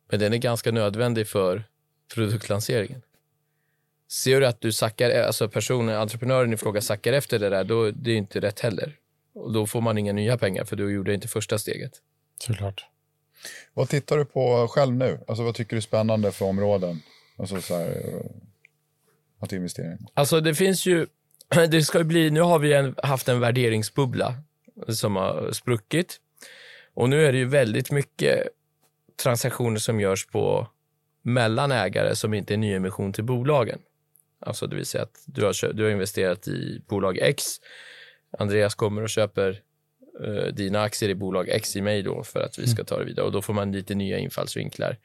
Men 0.09 0.21
den 0.21 0.33
är 0.33 0.37
ganska 0.37 0.73
nödvändig 0.73 1.29
för 1.29 1.65
produktlanseringen. 2.15 3.03
Ser 4.09 4.41
du 4.41 4.47
att 4.47 4.61
du 4.61 4.73
sackar, 4.73 5.11
alltså 5.11 5.49
personen, 5.49 5.97
entreprenören 5.97 6.53
i 6.53 6.57
fråga 6.57 6.81
sackar 6.81 7.13
efter 7.13 7.39
det 7.39 7.49
där, 7.49 7.65
då 7.65 7.91
det 7.91 8.11
är 8.11 8.17
inte 8.17 8.41
rätt 8.41 8.61
heller. 8.61 8.97
Och 9.35 9.53
då 9.53 9.67
får 9.67 9.81
man 9.81 9.99
inga 9.99 10.13
nya 10.13 10.39
pengar 10.39 10.65
för 10.65 10.77
du 10.77 10.93
gjorde 10.93 11.15
inte 11.15 11.29
första 11.29 11.59
steget. 11.59 11.93
Såklart. 12.41 12.87
Vad 13.75 13.89
tittar 13.89 14.19
du 14.19 14.25
på 14.25 14.69
själv 14.69 14.95
nu? 14.95 15.21
Alltså 15.29 15.45
vad 15.45 15.55
tycker 15.55 15.71
du 15.71 15.77
är 15.77 15.81
spännande 15.81 16.33
för 16.33 16.45
områden? 16.45 17.03
Alltså 17.37 17.61
så 17.61 17.77
här, 17.77 17.87
eh, 17.87 18.31
att 19.41 19.53
investera 19.53 19.99
Alltså 20.15 20.41
det 20.41 20.55
finns 20.55 20.87
ju, 20.87 21.07
det 21.69 21.83
ska 21.83 22.05
bli, 22.05 22.31
nu 22.31 22.41
har 22.41 22.59
vi 22.59 22.73
en, 22.73 22.95
haft 23.03 23.29
en 23.29 23.41
värderingsbubbla 23.41 24.35
som 24.89 25.17
har 25.17 25.53
spruckit. 25.53 26.21
Och 26.95 27.09
nu 27.09 27.27
är 27.27 27.33
det 27.33 27.39
ju 27.39 27.45
väldigt 27.45 27.91
mycket 27.91 28.49
transaktioner 29.23 29.79
som 29.79 30.01
görs 30.01 30.27
på 30.27 30.69
mellan 31.23 31.73
ägare 31.73 32.17
som 32.17 32.35
inte 32.35 32.55
är 32.55 32.59
nyemission 32.59 33.13
till 33.13 33.25
bolagen. 33.25 33.79
Alltså 34.39 34.67
det 34.67 34.77
vill 34.77 34.87
säga 34.87 35.03
att 35.03 35.23
du 35.27 35.45
har, 35.45 35.73
du 35.73 35.85
har 35.85 35.91
investerat 35.91 36.49
i 36.49 36.83
bolag 36.87 37.19
X. 37.23 37.45
Andreas 38.39 38.75
kommer 38.75 39.03
och 39.03 39.11
köper 39.11 39.63
uh, 40.27 40.47
dina 40.47 40.83
aktier 40.83 41.11
i 41.11 41.15
bolag 41.15 41.49
X 41.49 41.77
i 41.77 41.81
mig 41.81 42.03
då 42.03 42.23
för 42.23 42.41
att 42.41 42.59
vi 42.59 42.67
ska 42.67 42.77
mm. 42.77 42.87
ta 42.87 42.99
det 42.99 43.05
vidare 43.05 43.27
och 43.27 43.33
då 43.33 43.43
får 43.43 43.55
man 43.55 43.73
lite 43.73 43.95
nya 43.95 44.19
infallsvinklar. 44.19 44.99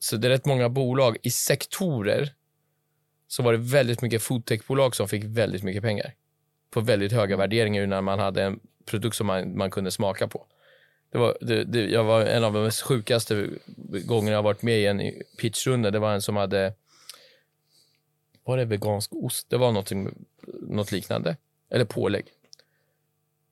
Så 0.00 0.16
det 0.16 0.28
är 0.28 0.30
rätt 0.30 0.46
många 0.46 0.68
bolag 0.68 1.16
i 1.22 1.30
sektorer 1.30 2.32
så 3.28 3.42
var 3.42 3.52
det 3.52 3.58
väldigt 3.58 4.02
mycket 4.02 4.22
foodtechbolag 4.22 4.96
som 4.96 5.08
fick 5.08 5.24
väldigt 5.24 5.62
mycket 5.62 5.82
pengar 5.82 6.14
på 6.70 6.80
väldigt 6.80 7.12
höga 7.12 7.36
värderingar 7.36 7.86
när 7.86 8.00
man 8.00 8.18
hade 8.18 8.42
en 8.42 8.60
produkt 8.86 9.16
som 9.16 9.26
man, 9.26 9.56
man 9.56 9.70
kunde 9.70 9.90
smaka 9.90 10.28
på. 10.28 10.46
Det 11.12 11.18
var, 11.18 11.38
det, 11.40 11.64
det, 11.64 11.80
jag 11.80 12.04
var 12.04 12.22
en 12.24 12.44
av 12.44 12.52
de 12.52 12.70
sjukaste 12.70 13.48
gångerna 14.06 14.36
jag 14.36 14.42
varit 14.42 14.62
med 14.62 14.78
i 14.78 14.86
en 14.86 15.12
pitchrunda. 15.38 15.90
Det 15.90 15.98
var 15.98 16.14
en 16.14 16.22
som 16.22 16.36
hade 16.36 16.74
var 18.44 18.56
det 18.56 18.64
vegansk 18.64 19.12
ost? 19.12 19.46
Det 19.50 19.56
var 19.56 19.72
något 20.60 20.92
liknande. 20.92 21.36
Eller 21.70 21.84
pålägg. 21.84 22.26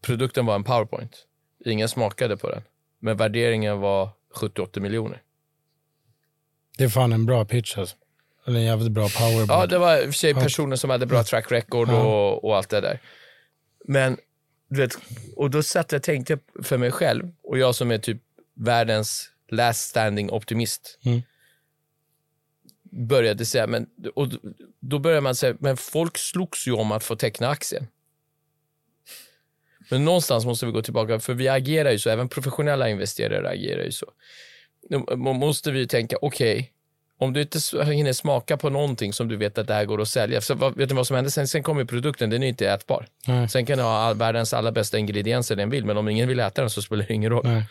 Produkten 0.03 0.46
var 0.46 0.55
en 0.55 0.64
powerpoint. 0.64 1.26
Ingen 1.64 1.88
smakade 1.88 2.37
på 2.37 2.50
den. 2.50 2.62
Men 2.98 3.16
värderingen 3.16 3.79
var 3.79 4.11
78 4.35 4.81
miljoner. 4.81 5.22
Det 6.79 6.85
är 6.85 6.88
fan 6.88 7.12
en 7.12 7.26
bra 7.26 7.44
pitch 7.44 7.79
alltså. 7.79 7.96
Eller 8.46 8.61
en 8.61 8.66
jävligt 8.66 8.92
bra 8.92 9.09
powerpoint. 9.09 9.48
Ja, 9.48 9.66
det 9.66 9.79
var 9.79 9.96
i 9.96 10.00
och 10.00 10.05
för 10.05 10.12
sig 10.12 10.35
personer 10.35 10.76
som 10.76 10.90
hade 10.90 11.07
bra 11.07 11.24
track 11.24 11.53
record 11.53 11.90
och, 11.90 12.44
och 12.44 12.57
allt 12.57 12.68
det 12.68 12.81
där. 12.81 13.00
Men, 13.85 14.16
du 14.68 14.81
vet, 14.81 14.98
och 15.37 15.50
då 15.50 15.62
satt 15.62 15.92
jag 15.92 15.98
och 15.98 16.03
tänkte 16.03 16.38
för 16.62 16.79
mig 16.79 16.90
själv, 16.90 17.33
och 17.42 17.59
jag 17.59 17.74
som 17.74 17.90
är 17.90 17.98
typ 17.98 18.22
världens 18.55 19.31
last 19.48 19.88
standing 19.88 20.31
optimist. 20.31 20.98
Mm 21.05 21.22
började 22.90 23.46
säga, 23.46 23.66
men, 23.66 23.87
och 24.14 24.29
då 24.81 24.98
började 24.98 25.20
man 25.20 25.35
säga, 25.35 25.57
men 25.61 25.76
folk 25.76 26.18
slogs 26.18 26.68
ju 26.68 26.72
om 26.72 26.92
att 26.92 27.05
få 27.05 27.16
teckna 27.16 27.48
aktien. 27.48 27.87
Men 29.90 30.05
någonstans 30.05 30.44
måste 30.44 30.66
vi 30.66 30.72
gå 30.72 30.83
tillbaka, 30.83 31.20
för 31.20 31.35
vi 31.35 31.48
agerar 31.48 31.90
ju 31.90 31.98
så, 31.98 32.11
även 32.11 32.29
professionella 32.29 32.88
investerare 32.88 33.48
agerar 33.48 33.85
ju 33.85 33.92
så. 33.92 34.07
Då 34.88 35.16
måste 35.16 35.70
vi 35.70 35.87
tänka, 35.87 36.16
okej, 36.20 36.59
okay, 36.59 36.66
om 37.18 37.33
du 37.33 37.40
inte 37.40 37.59
hinner 37.85 38.12
smaka 38.12 38.57
på 38.57 38.70
någonting 38.70 39.12
som 39.12 39.29
du 39.29 39.37
vet 39.37 39.59
att 39.59 39.66
det 39.66 39.74
här 39.74 39.85
går 39.85 40.00
att 40.00 40.09
sälja, 40.09 40.40
så 40.40 40.55
vad, 40.55 40.76
vet 40.76 40.88
du 40.88 40.94
vad 40.94 41.07
som 41.07 41.16
händer 41.16 41.31
sen? 41.31 41.48
Sen 41.48 41.62
kommer 41.62 41.85
produkten, 41.85 42.31
den 42.31 42.42
är 42.42 42.48
inte 42.48 42.70
ätbar. 42.70 43.07
Nej. 43.26 43.48
Sen 43.48 43.66
kan 43.66 43.79
du 43.79 43.85
ha 43.85 43.90
all, 43.90 44.16
världens 44.16 44.55
allra 44.55 44.72
bästa 44.72 44.98
ingredienser 44.98 45.57
den 45.57 45.70
vill, 45.70 45.85
men 45.85 45.96
om 45.96 46.09
ingen 46.09 46.29
vill 46.29 46.40
äta 46.40 46.61
den 46.61 46.70
så 46.70 46.83
spelar 46.83 47.05
det 47.09 47.14
ingen 47.14 47.31
roll. 47.31 47.46
Nej. 47.46 47.64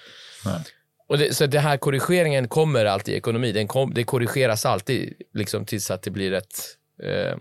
Nej. 0.45 0.60
Och 1.09 1.17
det, 1.17 1.33
så 1.33 1.45
den 1.45 1.61
här 1.61 1.77
korrigeringen 1.77 2.47
kommer 2.47 2.85
alltid 2.85 3.13
i 3.13 3.17
ekonomi. 3.17 3.51
Den 3.51 3.67
kom, 3.67 3.93
det 3.93 4.03
korrigeras 4.03 4.65
alltid 4.65 5.13
liksom, 5.33 5.65
tills 5.65 5.91
att 5.91 6.01
det 6.01 6.11
blir 6.11 6.33
ett, 6.33 6.77
eh, 7.03 7.37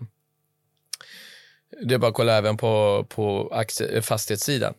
Det 1.81 1.93
är 1.93 1.97
bara 1.97 2.07
att 2.07 2.13
kolla 2.13 2.37
även 2.37 2.57
på, 2.57 3.05
på 3.09 3.49
aktie, 3.53 4.01
fastighetssidan. 4.01 4.73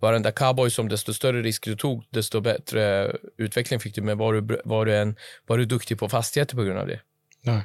Varenda 0.00 0.32
cowboy 0.32 0.70
som 0.70 0.88
desto 0.88 1.14
större 1.14 1.42
risker 1.42 1.70
du 1.70 1.76
tog, 1.76 2.04
desto 2.10 2.40
bättre 2.40 3.16
utveckling 3.36 3.80
fick 3.80 3.94
du. 3.94 4.02
Men 4.02 4.18
var 4.18 4.32
du, 4.32 4.60
var 4.64 4.86
du, 4.86 4.96
en, 4.96 5.16
var 5.46 5.58
du 5.58 5.64
duktig 5.64 5.98
på 5.98 6.08
fastigheter 6.08 6.56
på 6.56 6.62
grund 6.62 6.78
av 6.78 6.86
det? 6.86 7.00
Nej. 7.40 7.62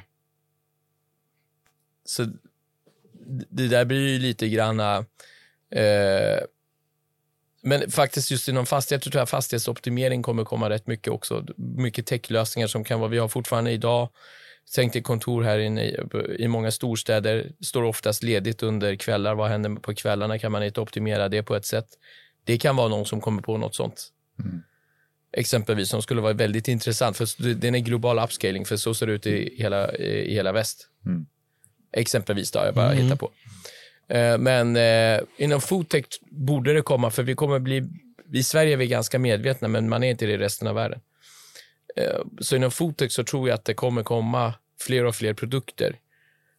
Så 2.04 2.26
det 3.50 3.68
där 3.68 3.84
blir 3.84 4.08
ju 4.08 4.18
lite 4.18 4.48
granna... 4.48 5.04
Eh, 5.70 6.40
men 7.62 7.90
faktiskt 7.90 8.30
just 8.30 8.48
inom 8.48 8.66
fastigheter 8.66 9.10
tror 9.10 9.20
jag 9.20 9.28
fastighetsoptimering 9.28 10.22
kommer 10.22 10.44
komma 10.44 10.70
rätt 10.70 10.86
mycket 10.86 11.12
också. 11.12 11.46
Mycket 11.56 12.06
techlösningar 12.06 12.68
som 12.68 12.84
kan 12.84 13.00
vara, 13.00 13.10
vi 13.10 13.18
har 13.18 13.28
fortfarande 13.28 13.70
idag 13.70 14.08
Tänk 14.74 14.92
dig 14.92 15.02
kontor 15.02 15.42
här 15.42 15.58
inne 15.58 15.84
i, 15.84 15.96
i 16.38 16.48
många 16.48 16.70
storstäder, 16.70 17.52
står 17.60 17.82
oftast 17.82 18.22
ledigt 18.22 18.62
under 18.62 18.96
kvällar. 18.96 19.34
Vad 19.34 19.48
händer 19.48 19.74
på 19.74 19.94
kvällarna? 19.94 20.38
Kan 20.38 20.52
man 20.52 20.62
inte 20.62 20.80
optimera 20.80 21.28
det 21.28 21.42
på 21.42 21.56
ett 21.56 21.66
sätt? 21.66 21.86
Det 22.44 22.58
kan 22.58 22.76
vara 22.76 22.88
någon 22.88 23.06
som 23.06 23.20
kommer 23.20 23.42
på 23.42 23.56
något 23.56 23.74
sånt. 23.74 24.08
Mm. 24.38 24.62
Exempelvis, 25.32 25.88
som 25.88 26.02
skulle 26.02 26.20
vara 26.20 26.32
väldigt 26.32 26.68
intressant, 26.68 27.16
för 27.16 27.54
det 27.54 27.68
är 27.68 27.74
en 27.74 27.84
global 27.84 28.18
upscaling, 28.18 28.66
för 28.66 28.76
så 28.76 28.94
ser 28.94 29.06
det 29.06 29.12
ut 29.12 29.26
i 29.26 29.54
hela, 29.58 29.92
i 29.96 30.34
hela 30.34 30.52
väst. 30.52 30.88
Mm. 31.06 31.26
Exempelvis, 31.92 32.50
då, 32.50 32.58
jag 32.58 32.74
bara 32.74 32.92
mm. 32.92 33.04
hittar 33.04 33.16
på. 33.16 33.30
Eh, 34.10 34.38
men 34.38 34.76
eh, 34.76 35.20
inom 35.36 35.60
foodtech 35.60 36.04
borde 36.30 36.72
det 36.72 36.82
komma, 36.82 37.10
för 37.10 37.22
vi 37.22 37.34
kommer 37.34 37.58
bli, 37.58 37.88
i 38.32 38.42
Sverige 38.42 38.72
är 38.72 38.76
vi 38.76 38.86
ganska 38.86 39.18
medvetna, 39.18 39.68
men 39.68 39.88
man 39.88 40.02
är 40.02 40.10
inte 40.10 40.26
det 40.26 40.32
i 40.32 40.38
resten 40.38 40.68
av 40.68 40.74
världen. 40.74 41.00
Eh, 41.96 42.20
så 42.40 42.56
inom 42.56 42.70
foodtech 42.70 43.12
så 43.12 43.24
tror 43.24 43.48
jag 43.48 43.54
att 43.54 43.64
det 43.64 43.74
kommer 43.74 44.02
komma 44.02 44.54
fler 44.80 45.04
och 45.04 45.14
fler 45.14 45.34
produkter 45.34 45.96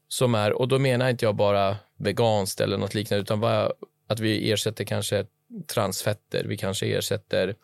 som 0.08 0.36
är, 0.36 0.54
och 0.54 0.68
då 0.68 0.80
menar 0.80 1.10
inte 1.10 1.26
jag 1.26 1.36
bara 1.36 1.78
veganskt 1.98 2.62
eller 2.62 2.78
något 2.78 2.94
liknande, 2.94 3.22
utan 3.22 3.40
bara 3.40 3.72
att 4.08 4.20
vi 4.20 4.52
ersätter 4.52 4.84
kanske 4.84 5.26
transfetter, 5.68 6.46
vi 6.46 6.58
kanske 6.58 6.86
ersätter 6.86 7.56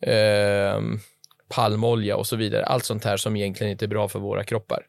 eh, 0.00 0.82
palmolja 1.48 2.16
och 2.16 2.26
så 2.26 2.36
vidare. 2.36 2.64
Allt 2.64 2.84
sånt 2.84 3.04
här 3.04 3.16
som 3.16 3.36
egentligen 3.36 3.70
inte 3.70 3.84
är 3.84 3.88
bra 3.88 4.08
för 4.08 4.18
våra 4.18 4.44
kroppar. 4.44 4.86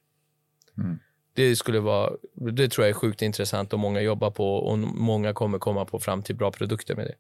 Mm. 0.78 1.00
Det 1.34 1.56
skulle 1.56 1.80
vara, 1.80 2.12
det 2.34 2.70
tror 2.70 2.86
jag 2.86 2.90
är 2.90 3.00
sjukt 3.00 3.22
intressant 3.22 3.74
och 3.74 3.80
många 3.80 4.02
jobbar 4.02 4.32
på 4.32 4.56
och 4.56 4.80
många 4.80 5.34
kommer 5.34 5.60
komma 5.60 5.86
på 5.86 6.00
fram 6.00 6.24
till 6.24 6.36
bra 6.36 6.52
produkter 6.52 6.96
med 6.96 7.08
det. 7.08 7.16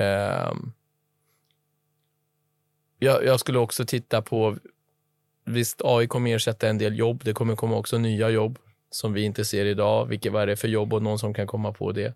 Mm. 0.00 0.50
Um, 0.50 0.72
jag, 2.98 3.24
jag, 3.24 3.40
skulle 3.40 3.58
också 3.58 3.84
titta 3.84 4.22
på, 4.22 4.56
visst 5.44 5.80
AI 5.84 6.06
kommer 6.06 6.34
ersätta 6.34 6.68
en 6.68 6.78
del 6.78 6.98
jobb, 6.98 7.22
det 7.24 7.32
kommer 7.32 7.56
komma 7.56 7.76
också 7.76 7.98
nya 7.98 8.30
jobb 8.30 8.58
som 8.90 9.12
vi 9.12 9.22
inte 9.22 9.44
ser 9.44 9.64
idag. 9.64 10.06
Vilket, 10.06 10.32
vad 10.32 10.42
är 10.42 10.46
det 10.46 10.56
för 10.56 10.68
jobb 10.68 10.94
och 10.94 11.02
någon 11.02 11.18
som 11.18 11.34
kan 11.34 11.46
komma 11.46 11.72
på 11.72 11.92
det? 11.92 12.14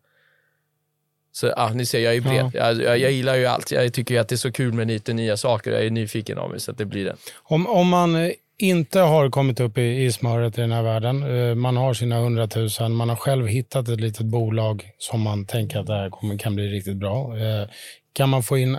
Så 1.32 1.52
ah, 1.56 1.72
ni 1.72 1.86
ser, 1.86 2.00
jag 2.00 2.16
är 2.16 2.20
bred. 2.20 2.50
Ja. 2.54 2.72
Jag, 2.72 2.98
jag, 2.98 3.12
gillar 3.12 3.36
ju 3.36 3.46
allt. 3.46 3.70
Jag 3.70 3.92
tycker 3.92 4.20
att 4.20 4.28
det 4.28 4.34
är 4.34 4.36
så 4.36 4.52
kul 4.52 4.72
med 4.72 4.86
lite 4.86 5.12
nya 5.12 5.36
saker. 5.36 5.72
Jag 5.72 5.84
är 5.84 5.90
nyfiken 5.90 6.38
av 6.38 6.50
mig 6.50 6.60
så 6.60 6.70
att 6.70 6.78
det 6.78 6.84
blir 6.84 7.04
det. 7.04 7.16
Om, 7.36 7.66
om 7.66 7.88
man 7.88 8.14
eh, 8.14 8.30
inte 8.62 9.00
har 9.00 9.30
kommit 9.30 9.60
upp 9.60 9.78
i, 9.78 10.04
i 10.04 10.12
smöret 10.12 10.58
i 10.58 10.60
den 10.60 10.72
här 10.72 10.82
världen, 10.82 11.22
eh, 11.22 11.54
man 11.54 11.76
har 11.76 11.94
sina 11.94 12.18
hundratusen, 12.18 12.92
man 12.92 13.08
har 13.08 13.16
själv 13.16 13.46
hittat 13.46 13.88
ett 13.88 14.00
litet 14.00 14.26
bolag 14.26 14.90
som 14.98 15.20
man 15.20 15.46
tänker 15.46 15.78
att 15.78 15.86
det 15.86 15.94
här 15.94 16.10
kommer, 16.10 16.38
kan 16.38 16.54
bli 16.54 16.68
riktigt 16.68 16.96
bra. 16.96 17.38
Eh, 17.38 17.68
kan 18.12 18.28
man 18.28 18.42
få 18.42 18.58
in 18.58 18.78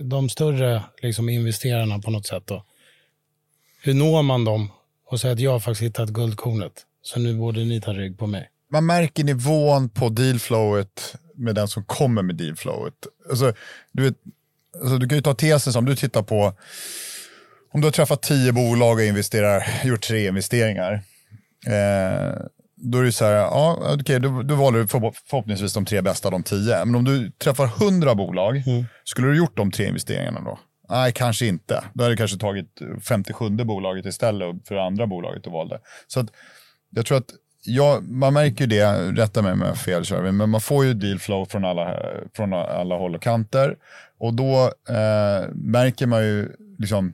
de 0.00 0.28
större 0.28 0.82
liksom, 1.02 1.28
investerarna 1.28 1.98
på 1.98 2.10
något 2.10 2.26
sätt? 2.26 2.42
Då? 2.46 2.64
Hur 3.82 3.94
når 3.94 4.22
man 4.22 4.44
dem 4.44 4.70
och 5.06 5.20
säger 5.20 5.34
att 5.34 5.40
jag 5.40 5.50
har 5.50 5.60
faktiskt 5.60 5.82
hittat 5.82 6.08
guldkornet, 6.08 6.72
så 7.02 7.20
nu 7.20 7.34
borde 7.34 7.64
ni 7.64 7.80
ta 7.80 7.92
rygg 7.92 8.18
på 8.18 8.26
mig? 8.26 8.50
Man 8.70 8.86
märker 8.86 9.24
nivån 9.24 9.88
på 9.88 10.08
dealflowet 10.08 11.14
med 11.34 11.54
den 11.54 11.68
som 11.68 11.84
kommer 11.84 12.22
med 12.22 12.36
dealflowet. 12.36 12.94
Alltså, 13.30 13.52
du, 13.92 14.02
vet, 14.02 14.14
alltså, 14.80 14.98
du 14.98 15.08
kan 15.08 15.18
ju 15.18 15.22
ta 15.22 15.34
tesen 15.34 15.72
som 15.72 15.84
du 15.84 15.96
tittar 15.96 16.22
på, 16.22 16.54
om 17.70 17.80
du 17.80 17.86
har 17.86 17.92
träffat 17.92 18.22
tio 18.22 18.52
bolag 18.52 18.96
och 18.96 19.04
investerar, 19.04 19.64
gjort 19.84 20.02
tre 20.02 20.28
investeringar. 20.28 20.92
Eh, 21.66 22.32
då 22.76 22.98
är 22.98 23.02
det 23.02 23.12
så 23.12 23.24
här, 23.24 23.32
ja, 23.32 23.94
okay, 24.00 24.18
då, 24.18 24.42
då 24.42 24.54
valde 24.54 24.82
du 24.82 24.88
förhoppningsvis 24.88 25.74
de 25.74 25.84
tre 25.84 26.02
bästa, 26.02 26.30
de 26.30 26.42
tio. 26.42 26.84
Men 26.84 26.94
om 26.94 27.04
du 27.04 27.30
träffar 27.30 27.66
hundra 27.66 28.14
bolag, 28.14 28.56
mm. 28.56 28.84
skulle 29.04 29.28
du 29.28 29.36
gjort 29.36 29.56
de 29.56 29.70
tre 29.70 29.86
investeringarna 29.86 30.40
då? 30.40 30.58
Nej, 30.90 31.12
kanske 31.12 31.46
inte. 31.46 31.84
Då 31.94 32.02
hade 32.02 32.14
du 32.14 32.16
kanske 32.16 32.38
tagit 32.38 32.78
57 33.08 33.48
bolaget 33.50 34.06
istället 34.06 34.68
för 34.68 34.74
det 34.74 34.84
andra 34.84 35.06
bolaget 35.06 35.44
du 35.44 35.50
valde. 35.50 35.80
Så 36.06 36.20
att, 36.20 36.26
jag 36.90 37.06
tror 37.06 37.18
att 37.18 37.30
ja, 37.64 38.00
man 38.02 38.34
märker 38.34 38.60
ju 38.60 38.66
det, 38.66 39.12
rätta 39.12 39.42
mig 39.42 39.56
med 39.56 39.76
fel 39.76 40.04
Kärvin, 40.04 40.36
men 40.36 40.50
man 40.50 40.60
får 40.60 40.84
ju 40.84 40.94
dealflow 40.94 41.44
från 41.44 41.64
alla, 41.64 41.96
från 42.36 42.52
alla 42.52 42.94
håll 42.94 43.14
och 43.14 43.22
kanter. 43.22 43.76
Och 44.18 44.34
då 44.34 44.62
eh, 44.88 45.48
märker 45.54 46.06
man 46.06 46.22
ju, 46.22 46.48
liksom, 46.78 47.12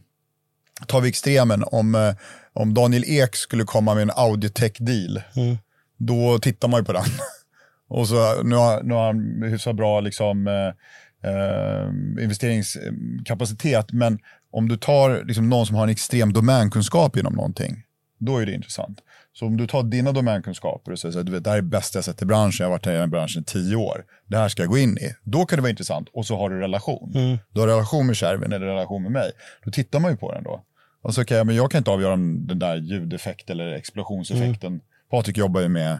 tar 0.87 1.00
vi 1.00 1.08
extremen, 1.08 1.64
om, 1.66 1.94
eh, 1.94 2.14
om 2.52 2.74
Daniel 2.74 3.04
Ek 3.06 3.37
skulle 3.37 3.64
komma 3.64 3.94
med 3.94 4.02
en 4.02 4.10
Audiotech-deal, 4.10 5.22
mm. 5.37 5.58
då 5.98 6.38
tittar 6.38 6.68
man 6.68 6.80
ju 6.80 6.84
på 6.84 6.92
den. 6.92 7.04
och 7.88 8.08
så, 8.08 8.42
nu, 8.42 8.56
har, 8.56 8.82
nu 8.82 8.94
har 8.94 9.06
han 9.06 9.42
hyfsat 9.42 9.76
bra 9.76 10.00
liksom, 10.00 10.46
eh, 10.46 11.30
eh, 11.30 11.88
investeringskapacitet, 12.24 13.92
men 13.92 14.18
om 14.52 14.68
du 14.68 14.76
tar 14.76 15.24
liksom, 15.24 15.48
någon 15.48 15.66
som 15.66 15.76
har 15.76 15.84
en 15.84 15.90
extrem 15.90 16.32
domänkunskap 16.32 17.16
inom 17.16 17.32
någonting, 17.32 17.82
då 18.18 18.38
är 18.38 18.46
det 18.46 18.52
intressant. 18.52 19.00
Så 19.35 19.47
om 19.47 19.57
du 19.57 19.66
tar 19.66 19.83
dina 19.83 20.12
domänkunskaper 20.12 20.92
och 20.92 20.99
säger 20.99 21.20
att 21.20 21.44
det 21.44 21.51
här 21.51 21.59
är 21.59 21.62
bästa 21.62 21.97
jag 21.97 22.05
sett 22.05 22.23
i 22.23 22.25
branschen, 22.25 22.57
jag 22.59 22.66
har 22.66 22.70
varit 22.70 22.87
i 22.87 22.90
den 22.90 23.11
branschen 23.11 23.42
i 23.42 23.44
tio 23.44 23.77
år, 23.77 24.05
det 24.27 24.37
här 24.37 24.49
ska 24.49 24.62
jag 24.62 24.70
gå 24.70 24.79
in 24.79 24.99
i. 24.99 25.14
Då 25.23 25.47
kan 25.47 25.57
det 25.57 25.62
vara 25.62 25.70
intressant 25.70 26.09
och 26.12 26.27
så 26.27 26.37
har 26.37 26.51
du 26.51 26.61
relation. 26.61 27.12
Mm. 27.14 27.38
Du 27.53 27.61
har 27.61 27.68
relation 27.68 28.07
med 28.07 28.16
kärven 28.16 28.53
eller 28.53 28.66
relation 28.66 29.03
med 29.03 29.12
mig. 29.12 29.31
Då 29.64 29.70
tittar 29.70 30.01
man 30.01 30.11
ju 30.11 30.16
på 30.16 30.33
den 30.33 30.44
då. 30.44 30.64
Och 31.03 31.14
så 31.14 31.25
kan 31.25 31.37
jag, 31.37 31.47
men 31.47 31.57
jag 31.57 31.70
kan 31.70 31.79
inte 31.79 31.90
avgöra 31.90 32.12
om 32.12 32.47
den 32.47 32.59
där 32.59 32.77
ljudeffekten 32.77 33.61
eller 33.61 33.73
explosionseffekten. 33.73 34.73
Mm. 34.73 34.81
Patrik 35.11 35.37
jobbar 35.37 35.61
ju 35.61 35.68
med 35.68 35.99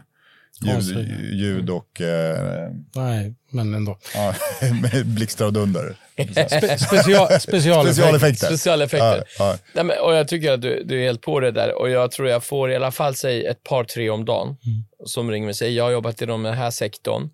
ljud, 0.61 1.33
ljud 1.33 1.69
och... 1.69 2.01
Eh, 2.01 2.71
Nej, 2.95 3.33
men 3.49 3.73
ändå. 3.73 3.97
Ja, 4.15 4.35
blixtar 5.05 5.45
och 5.45 5.53
dunder. 5.53 5.95
Spe, 6.15 6.77
special, 6.77 7.39
specialeffekter. 7.39 8.47
Specialeffekter. 8.47 9.23
Ja, 9.39 9.57
ja. 9.73 9.83
Nej, 9.83 9.99
och 9.99 10.15
jag 10.15 10.27
tycker 10.27 10.51
att 10.51 10.61
du, 10.61 10.83
du 10.83 10.99
är 10.99 11.05
helt 11.05 11.21
på 11.21 11.39
det 11.39 11.51
där 11.51 11.73
och 11.73 11.89
jag 11.89 12.11
tror 12.11 12.27
jag 12.27 12.43
får 12.43 12.71
i 12.71 12.75
alla 12.75 12.91
fall 12.91 13.15
säg 13.15 13.45
ett 13.45 13.63
par, 13.63 13.83
tre 13.83 14.09
om 14.09 14.25
dagen 14.25 14.47
mm. 14.47 14.83
som 15.05 15.31
ringer 15.31 15.45
mig 15.45 15.49
och 15.49 15.55
säger 15.55 15.77
jag 15.77 15.83
har 15.83 15.91
jobbat 15.91 16.21
i 16.21 16.25
den 16.25 16.45
här 16.45 16.71
sektorn. 16.71 17.29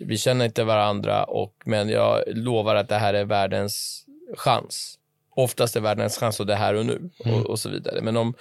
Vi 0.00 0.18
känner 0.18 0.44
inte 0.44 0.64
varandra, 0.64 1.24
och, 1.24 1.54
men 1.64 1.88
jag 1.88 2.22
lovar 2.26 2.74
att 2.74 2.88
det 2.88 2.98
här 2.98 3.14
är 3.14 3.24
världens 3.24 4.04
chans. 4.36 4.98
Oftast 5.34 5.76
är 5.76 5.80
världens 5.80 6.18
chans 6.18 6.40
och 6.40 6.46
det 6.46 6.54
här 6.54 6.74
och 6.74 6.86
nu 6.86 7.10
mm. 7.24 7.36
och, 7.36 7.46
och, 7.46 7.58
så 7.58 7.68
vidare. 7.68 8.00
Men 8.02 8.16
om 8.16 8.34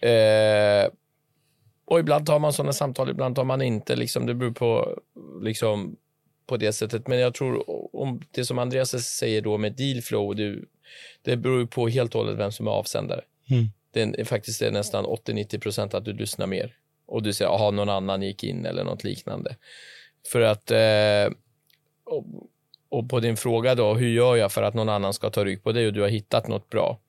eh, 0.00 0.90
och 1.88 1.98
ibland 1.98 2.26
tar 2.26 2.38
man 2.38 2.52
sådana 2.52 2.72
samtal, 2.72 3.10
ibland 3.10 3.36
tar 3.36 3.44
man 3.44 3.62
inte. 3.62 3.96
Liksom, 3.96 4.26
det 4.26 4.34
beror 4.34 4.52
på, 4.52 4.98
liksom, 5.42 5.96
på 6.46 6.56
det 6.56 6.72
sättet. 6.72 7.06
Men 7.06 7.18
jag 7.18 7.34
tror 7.34 7.64
om 7.96 8.20
det 8.30 8.44
som 8.44 8.58
Andreas 8.58 8.90
säger 8.90 9.42
då 9.42 9.58
med 9.58 9.72
dealflow, 9.72 10.36
det, 10.36 10.58
det 11.22 11.36
beror 11.36 11.66
på 11.66 11.88
helt 11.88 12.14
och 12.14 12.20
hållet 12.20 12.38
vem 12.38 12.52
som 12.52 12.66
är 12.66 12.70
avsändare. 12.70 13.20
Mm. 13.50 13.66
Det 13.92 14.20
är 14.20 14.24
faktiskt 14.24 14.62
är 14.62 14.70
nästan 14.70 15.06
80-90 15.06 15.60
procent 15.60 15.94
att 15.94 16.04
du 16.04 16.12
lyssnar 16.12 16.46
mer 16.46 16.74
och 17.06 17.22
du 17.22 17.32
säger 17.32 17.68
att 17.68 17.74
någon 17.74 17.88
annan 17.88 18.22
gick 18.22 18.44
in 18.44 18.66
eller 18.66 18.84
något 18.84 19.04
liknande. 19.04 19.56
För 20.32 20.40
att 20.40 20.70
eh, 20.70 21.38
och, 22.04 22.24
och, 22.88 23.10
på 23.10 23.20
din 23.20 23.36
fråga 23.36 23.74
då, 23.74 23.94
hur 23.94 24.08
gör 24.08 24.36
jag 24.36 24.52
för 24.52 24.62
att 24.62 24.74
någon 24.74 24.88
annan 24.88 25.14
ska 25.14 25.30
ta 25.30 25.44
rygg 25.44 25.62
på 25.62 25.72
dig 25.72 25.86
och 25.86 25.92
du 25.92 26.00
har 26.00 26.08
hittat 26.08 26.48
något 26.48 26.70
bra? 26.70 27.00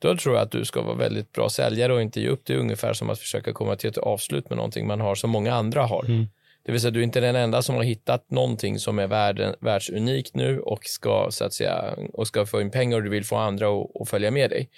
Då 0.00 0.16
tror 0.16 0.34
jag 0.34 0.42
att 0.42 0.50
du 0.50 0.64
ska 0.64 0.82
vara 0.82 0.96
väldigt 0.96 1.32
bra 1.32 1.48
säljare 1.48 1.94
och 1.94 2.02
inte 2.02 2.20
ge 2.20 2.28
upp. 2.28 2.40
Det 2.44 2.52
är 2.52 2.58
ungefär 2.58 2.92
som 2.92 3.10
att 3.10 3.18
försöka 3.18 3.52
komma 3.52 3.76
till 3.76 3.90
ett 3.90 3.98
avslut 3.98 4.50
med 4.50 4.56
någonting 4.56 4.86
man 4.86 5.00
har 5.00 5.14
som 5.14 5.30
många 5.30 5.54
andra 5.54 5.82
har. 5.82 6.04
Mm. 6.04 6.26
Det 6.62 6.72
vill 6.72 6.80
säga, 6.80 6.90
du 6.90 7.00
är 7.00 7.04
inte 7.04 7.20
den 7.20 7.36
enda 7.36 7.62
som 7.62 7.74
har 7.74 7.82
hittat 7.82 8.30
någonting 8.30 8.78
som 8.78 8.98
är 8.98 9.06
världen, 9.06 9.54
världsunikt 9.60 10.34
nu 10.34 10.60
och 10.60 10.84
ska, 10.84 11.26
så 11.30 11.44
att 11.44 11.52
säga, 11.52 11.94
och 12.12 12.26
ska 12.26 12.46
få 12.46 12.60
in 12.60 12.70
pengar 12.70 12.96
och 12.96 13.02
du 13.02 13.10
vill 13.10 13.24
få 13.24 13.36
andra 13.36 13.66
att 14.00 14.08
följa 14.08 14.30
med 14.30 14.50
dig. 14.50 14.70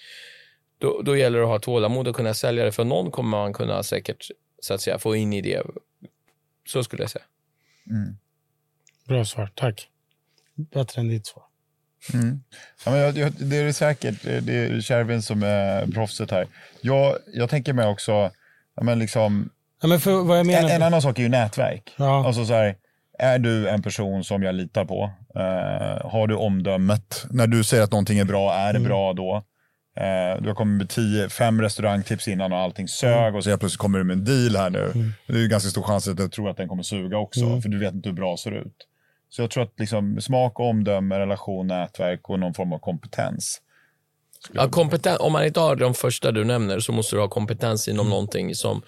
Då, 0.79 1.03
då 1.03 1.17
gäller 1.17 1.39
det 1.39 1.45
att 1.45 1.51
ha 1.51 1.59
tålamod 1.59 2.09
och 2.09 2.17
kunna 2.17 2.35
sälja 2.35 2.65
det, 2.65 2.73
för 2.73 2.85
någon 2.85 3.11
kommer 3.11 3.31
man 3.31 3.53
kunna 3.53 3.83
säkert 3.83 4.29
så 4.61 4.75
att 4.75 4.81
säga, 4.81 4.99
få 4.99 5.17
in 5.17 5.33
i 5.33 5.41
det. 5.41 5.63
Så 6.69 6.85
skulle 6.85 7.03
jag 7.03 7.11
säga. 7.11 7.25
Mm. 7.91 8.17
Bra 9.09 9.25
svar, 9.25 9.51
tack. 9.55 9.89
Bättre 10.55 11.01
än 11.01 11.09
ditt 11.09 11.27
svar. 11.27 11.45
Mm. 12.15 12.43
Ja, 12.85 12.91
men 12.91 13.01
jag, 13.01 13.17
jag, 13.17 13.33
det 13.39 13.57
är 13.57 13.65
det 13.65 13.73
säkert. 13.73 14.23
Det 14.23 14.53
är 14.53 14.81
Kärvin 14.81 15.23
som 15.23 15.43
är 15.43 15.87
proffset 15.87 16.31
här. 16.31 16.47
Jag, 16.81 17.17
jag 17.35 17.51
tänker 17.51 17.73
mig 17.73 17.87
också, 17.87 18.31
ja, 18.77 18.83
men 18.83 18.99
liksom, 18.99 19.51
ja, 19.83 19.89
men 19.89 20.01
för, 20.01 20.23
vad 20.23 20.39
jag 20.39 20.47
menar... 20.47 20.69
en, 20.69 20.77
en 20.77 20.83
annan 20.83 21.03
sak 21.03 21.19
är 21.19 21.23
ju 21.23 21.29
nätverk. 21.29 21.95
Ja. 21.97 22.27
Alltså 22.27 22.45
så 22.47 22.53
här, 22.53 22.77
är 23.19 23.39
du 23.39 23.69
en 23.69 23.83
person 23.83 24.25
som 24.25 24.43
jag 24.43 24.55
litar 24.55 24.85
på? 24.85 25.11
Uh, 25.37 26.11
har 26.11 26.27
du 26.27 26.35
omdömet? 26.35 27.25
När 27.31 27.47
du 27.47 27.65
säger 27.65 27.83
att 27.83 27.91
någonting 27.91 28.19
är 28.19 28.25
bra, 28.25 28.55
är 28.55 28.73
det 28.73 28.79
mm. 28.79 28.89
bra 28.89 29.13
då? 29.13 29.43
Eh, 29.97 30.43
du 30.43 30.49
har 30.49 30.55
kommit 30.55 30.79
med 30.79 30.89
tio, 30.89 31.29
fem 31.29 31.63
restaurangtips 31.63 32.29
innan 32.29 32.53
och 32.53 32.59
allting 32.59 32.89
sög 32.89 33.19
Mm. 33.19 33.35
och 33.35 33.45
så 33.45 33.51
helt 33.51 33.61
plötsligt 33.61 33.79
kommer 33.79 33.99
du 33.99 34.05
med 34.05 34.17
en 34.17 34.25
deal 34.25 34.57
här 34.57 34.71
nu. 34.71 35.13
Det 35.27 35.33
är 35.33 35.39
ju 35.39 35.49
ganska 35.49 35.71
stor 35.71 35.83
chans 35.83 36.09
att 36.09 36.19
jag 36.19 36.33
tror 36.33 36.51
att 36.51 36.57
den 36.57 36.69
kommer 36.69 36.83
suga 36.83 37.19
också, 37.19 37.45
Mm. 37.45 37.63
för 37.63 37.69
du 37.69 37.79
vet 37.79 37.95
inte 37.95 38.09
hur 38.09 38.17
bra 38.17 38.31
det 38.31 38.39
ser 38.39 38.51
ut. 38.51 38.77
Så 39.33 39.43
jag 39.43 39.51
tror 39.51 39.63
att 39.63 39.73
liksom, 39.79 40.21
smak, 40.21 40.61
omdöme, 40.61 41.19
relation, 41.19 41.67
nätverk 41.67 42.31
och 42.31 42.39
någon 42.39 42.55
form 42.55 42.73
av 42.73 42.79
kompetens. 42.79 43.61
Ja, 44.53 44.69
kompeten- 44.69 45.17
om 45.21 45.33
man 45.33 45.45
inte 45.47 45.61
har 45.61 45.77
de 45.77 45.95
första 45.95 46.33
du 46.33 46.45
nämner 46.45 46.81
så 46.81 46.93
måste 46.93 47.17
du 47.17 47.21
ha 47.21 47.29
kompetens 47.29 47.89
inom 47.89 48.11
någonting 48.11 48.55
som 48.55 48.83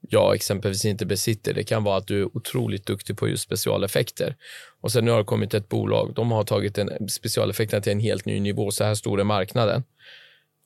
jag 0.00 0.34
exempelvis 0.34 0.84
inte 0.84 1.06
besitter. 1.06 1.54
Det 1.54 1.64
kan 1.64 1.84
vara 1.84 1.96
att 1.96 2.06
du 2.06 2.20
är 2.20 2.36
otroligt 2.36 2.86
duktig 2.86 3.18
på 3.18 3.28
just 3.28 3.42
specialeffekter. 3.42 4.36
Och 4.80 4.92
sen 4.92 5.04
nu 5.04 5.10
har 5.10 5.18
det 5.18 5.24
kommit 5.24 5.54
ett 5.54 5.68
bolag, 5.68 6.12
de 6.14 6.30
har 6.30 6.44
tagit 6.44 6.78
en 6.78 7.08
specialeffekterna 7.08 7.80
till 7.82 7.92
en 7.92 8.00
helt 8.00 8.24
ny 8.24 8.40
nivå. 8.40 8.70
Så 8.70 8.84
här 8.84 8.94
stor 8.94 9.20
är 9.20 9.24
marknaden. 9.24 9.84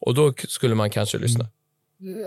Och 0.01 0.15
då 0.15 0.33
skulle 0.49 0.75
man 0.75 0.91
kanske 0.91 1.19
lyssna. 1.19 1.49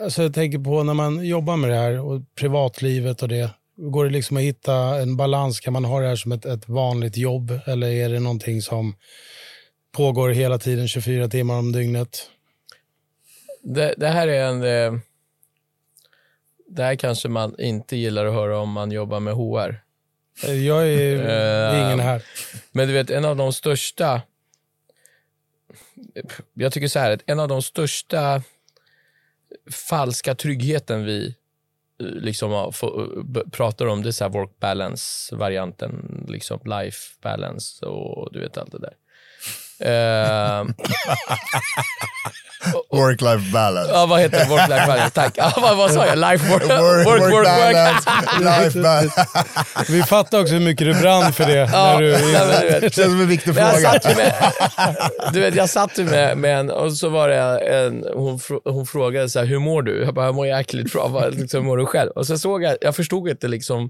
Alltså 0.04 0.24
jag 0.24 0.34
tänker 0.34 0.60
på 0.60 0.84
när 0.84 0.94
man 0.94 1.26
jobbar 1.26 1.58
med 1.58 1.70
det 1.70 1.76
här 1.76 2.00
och 2.00 2.22
privatlivet 2.36 3.22
och 3.22 3.28
det. 3.30 3.50
Går 3.76 4.06
det 4.06 4.12
liksom 4.12 4.38
att 4.38 4.44
hitta 4.44 5.02
en 5.02 5.18
balans? 5.18 5.60
Kan 5.60 5.74
man 5.74 5.86
ha 5.86 6.00
det 6.00 6.08
här 6.08 6.16
som 6.16 6.32
ett, 6.32 6.46
ett 6.46 6.70
vanligt 6.70 7.18
jobb 7.18 7.60
eller 7.66 7.88
är 7.88 8.10
det 8.10 8.20
någonting 8.20 8.62
som 8.62 8.96
pågår 9.92 10.30
hela 10.30 10.60
tiden 10.60 10.88
24 10.88 11.28
timmar 11.28 11.56
om 11.56 11.72
dygnet? 11.72 12.30
Det, 13.62 13.94
det 13.98 14.08
här 14.08 14.28
är 14.28 14.46
en... 14.46 14.64
Eh, 14.64 15.00
det 16.68 16.84
här 16.84 16.96
kanske 16.96 17.30
man 17.30 17.60
inte 17.60 17.96
gillar 17.96 18.26
att 18.26 18.34
höra 18.34 18.60
om 18.60 18.72
man 18.72 18.92
jobbar 18.92 19.20
med 19.20 19.34
HR. 19.34 19.84
Jag 20.48 20.88
är 20.88 21.14
Eh, 21.74 21.86
ingen 21.86 22.00
här. 22.00 22.24
Men 22.72 22.88
du 22.88 22.94
vet, 22.94 23.10
en 23.10 23.26
av 23.26 23.36
de 23.36 23.54
största... 23.54 24.22
Jag 26.54 26.74
tycker 26.74 26.88
så 26.88 27.00
här, 27.00 27.20
en 27.26 27.40
av 27.40 27.48
de 27.48 27.62
största 27.62 28.42
falska 29.72 30.36
tryggheten 30.36 31.06
vi 31.06 31.28
eh, 31.28 31.34
liksom 32.00 32.72
få- 32.74 33.12
pratar 33.52 33.86
om, 33.86 34.02
det 34.02 34.10
är 34.10 34.12
så 34.12 34.24
här 34.24 34.32
work 34.32 34.60
balance-varianten, 34.60 36.26
liksom 36.30 36.60
life 36.66 36.98
balance 37.22 37.86
och 37.86 38.34
du 38.34 38.40
vet 38.40 38.58
allt 38.58 38.72
det 38.72 38.80
där. 38.80 38.94
Eh, 39.86 40.64
Work-life 42.92 43.52
balance. 43.52 43.92
ja, 43.94 44.06
vad 44.06 44.20
heter 44.22 44.40
det? 44.40 44.46
Work-life 44.46 44.88
balance, 44.88 45.10
tack. 45.14 45.34
Ja, 45.38 45.54
vad, 45.62 45.78
vad 45.78 45.92
sa 45.92 46.06
jag? 46.06 46.18
Life, 46.18 46.52
work, 46.52 46.64
Work, 46.64 46.80
work, 47.08 47.22
work, 47.22 47.34
work. 47.34 47.46
balance, 47.46 48.10
life 48.40 48.80
balance. 48.82 49.26
Vi 49.90 50.04
fattar 50.04 50.40
också 50.42 50.54
hur 50.54 50.60
mycket 50.62 50.88
du 50.88 51.02
brann 51.02 51.34
för 51.34 51.46
det. 51.46 51.70
Ja, 51.74 51.94
när 51.94 52.02
du, 52.02 52.12
nej, 52.12 52.22
men 52.22 52.62
du 52.62 52.68
vet. 52.68 52.82
Det 52.82 52.96
känns 52.96 53.12
som 53.12 53.22
en 53.22 53.28
viktig 53.28 53.56
fråga. 53.56 53.80
satt 53.80 54.12
ju 54.12 54.16
med, 54.16 54.34
du 55.34 55.40
vet, 55.40 55.56
jag 55.56 55.70
satt 55.70 55.98
ju 55.98 56.04
med, 56.04 56.38
med 56.38 56.60
en, 56.60 56.70
och 56.70 56.94
så 56.94 57.10
var 57.10 57.30
det 57.30 57.60
en, 57.60 58.06
hon, 58.14 58.40
hon 58.64 58.86
frågade 58.86 59.30
så 59.30 59.40
här, 59.40 59.46
hur 59.46 59.60
mår 59.60 59.82
du? 59.82 60.04
Jag 60.04 60.14
bara, 60.14 60.26
jag 60.26 60.36
mår 60.36 60.48
jäkligt 60.48 60.94
bra, 60.94 61.28
liksom, 61.30 61.60
hur 61.60 61.68
mår 61.68 61.78
du 61.78 61.86
själv? 61.86 62.12
Och 62.12 62.28
så 62.28 62.38
såg 62.38 62.64
jag, 62.64 62.78
jag 62.82 62.96
förstod 62.96 63.30
inte 63.30 63.48
liksom, 63.48 63.90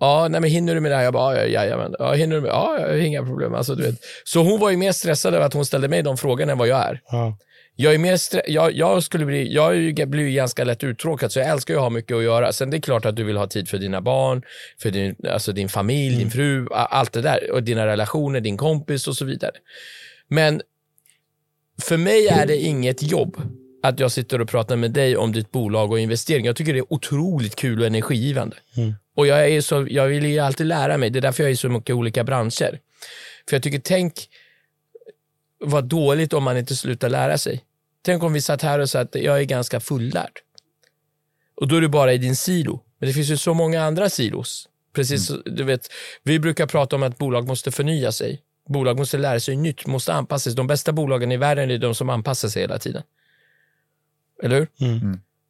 ja, 0.00 0.28
nej 0.30 0.40
men 0.40 0.50
hinner 0.50 0.74
du 0.74 0.80
med 0.80 0.90
det 0.90 0.96
här? 0.96 1.04
Jag 1.04 1.12
bara, 1.12 1.36
ja, 1.36 1.46
jajamän. 1.46 1.94
Ja, 1.98 2.12
hinner 2.12 2.36
du 2.36 2.42
med? 2.42 2.50
Ja, 2.50 2.96
inga 2.96 3.22
problem. 3.24 3.54
Alltså, 3.54 3.74
du 3.74 3.82
vet. 3.82 3.94
Så 4.24 4.42
hon 4.42 4.60
var 4.60 4.70
ju 4.70 4.76
mer 4.76 4.92
stressad 4.92 5.34
över 5.34 5.46
att 5.46 5.54
hon 5.54 5.64
ställde 5.66 5.88
mig 5.88 6.02
de 6.02 6.16
frågorna 6.16 6.52
än 6.52 6.58
vad 6.58 6.68
jag 6.68 6.78
är. 6.88 7.00
ja. 7.10 7.38
Jag 7.76 7.94
är 7.94 7.98
mer 7.98 8.18
jag, 8.46 8.72
jag, 8.72 9.02
skulle 9.02 9.24
bli, 9.24 9.54
jag 9.54 10.08
blir 10.08 10.24
ju 10.24 10.32
ganska 10.32 10.64
lätt 10.64 10.84
uttråkad, 10.84 11.32
så 11.32 11.38
jag 11.38 11.48
älskar 11.48 11.74
ju 11.74 11.78
att 11.78 11.82
ha 11.82 11.90
mycket 11.90 12.16
att 12.16 12.22
göra. 12.22 12.52
Sen 12.52 12.70
det 12.70 12.76
är 12.76 12.80
klart 12.80 13.04
att 13.04 13.16
du 13.16 13.24
vill 13.24 13.36
ha 13.36 13.46
tid 13.46 13.68
för 13.68 13.78
dina 13.78 14.00
barn, 14.00 14.42
för 14.82 14.90
din, 14.90 15.16
alltså 15.28 15.52
din 15.52 15.68
familj, 15.68 16.16
din 16.16 16.30
fru, 16.30 16.66
allt 16.72 17.12
det 17.12 17.22
där. 17.22 17.50
Och 17.50 17.62
dina 17.62 17.86
relationer, 17.86 18.40
din 18.40 18.56
kompis 18.56 19.08
och 19.08 19.16
så 19.16 19.24
vidare. 19.24 19.52
Men 20.28 20.62
för 21.82 21.96
mig 21.96 22.26
är 22.28 22.46
det 22.46 22.56
inget 22.56 23.02
jobb 23.02 23.36
att 23.82 24.00
jag 24.00 24.12
sitter 24.12 24.40
och 24.40 24.48
pratar 24.48 24.76
med 24.76 24.90
dig 24.90 25.16
om 25.16 25.32
ditt 25.32 25.50
bolag 25.50 25.92
och 25.92 25.98
investering. 26.00 26.46
Jag 26.46 26.56
tycker 26.56 26.72
det 26.72 26.78
är 26.78 26.92
otroligt 26.92 27.56
kul 27.56 27.80
och 27.80 27.86
energigivande. 27.86 28.56
Och 29.16 29.26
jag, 29.26 29.50
är 29.50 29.60
så, 29.60 29.86
jag 29.90 30.06
vill 30.06 30.24
ju 30.26 30.38
alltid 30.38 30.66
lära 30.66 30.96
mig. 30.98 31.10
Det 31.10 31.18
är 31.18 31.20
därför 31.20 31.42
jag 31.42 31.50
är 31.50 31.54
i 31.54 31.56
så 31.56 31.68
mycket 31.68 31.94
olika 31.94 32.24
branscher. 32.24 32.80
För 33.48 33.56
jag 33.56 33.62
tycker, 33.62 33.78
tänk 33.78 34.28
vad 35.58 35.84
dåligt 35.84 36.32
om 36.32 36.42
man 36.44 36.56
inte 36.56 36.76
slutar 36.76 37.08
lära 37.08 37.38
sig. 37.38 37.64
Tänk 38.02 38.22
om 38.22 38.32
vi 38.32 38.40
satt 38.40 38.62
här 38.62 38.78
och 38.78 38.90
sa 38.90 39.00
att 39.00 39.14
jag 39.14 39.40
är 39.40 39.44
ganska 39.44 39.80
fullärd. 39.80 40.32
Och 41.54 41.68
då 41.68 41.76
är 41.76 41.80
du 41.80 41.88
bara 41.88 42.12
i 42.12 42.18
din 42.18 42.36
silo. 42.36 42.84
Men 42.98 43.06
det 43.08 43.12
finns 43.12 43.28
ju 43.28 43.36
så 43.36 43.54
många 43.54 43.82
andra 43.82 44.10
silos. 44.10 44.68
Precis, 44.92 45.26
så- 45.26 45.42
du 45.44 45.64
vet, 45.64 45.88
vi 46.22 46.38
brukar 46.38 46.66
prata 46.66 46.96
om 46.96 47.02
att 47.02 47.18
bolag 47.18 47.46
måste 47.46 47.70
förnya 47.70 48.12
sig. 48.12 48.42
Bolag 48.68 48.98
måste 48.98 49.18
lära 49.18 49.40
sig 49.40 49.56
nytt, 49.56 49.86
måste 49.86 50.12
anpassa 50.12 50.50
sig. 50.50 50.54
De 50.56 50.66
bästa 50.66 50.92
bolagen 50.92 51.32
i 51.32 51.36
världen 51.36 51.70
är 51.70 51.78
de 51.78 51.94
som 51.94 52.10
anpassar 52.10 52.48
sig 52.48 52.62
hela 52.62 52.78
tiden. 52.78 53.02
Eller 54.42 54.56
hur? 54.58 54.68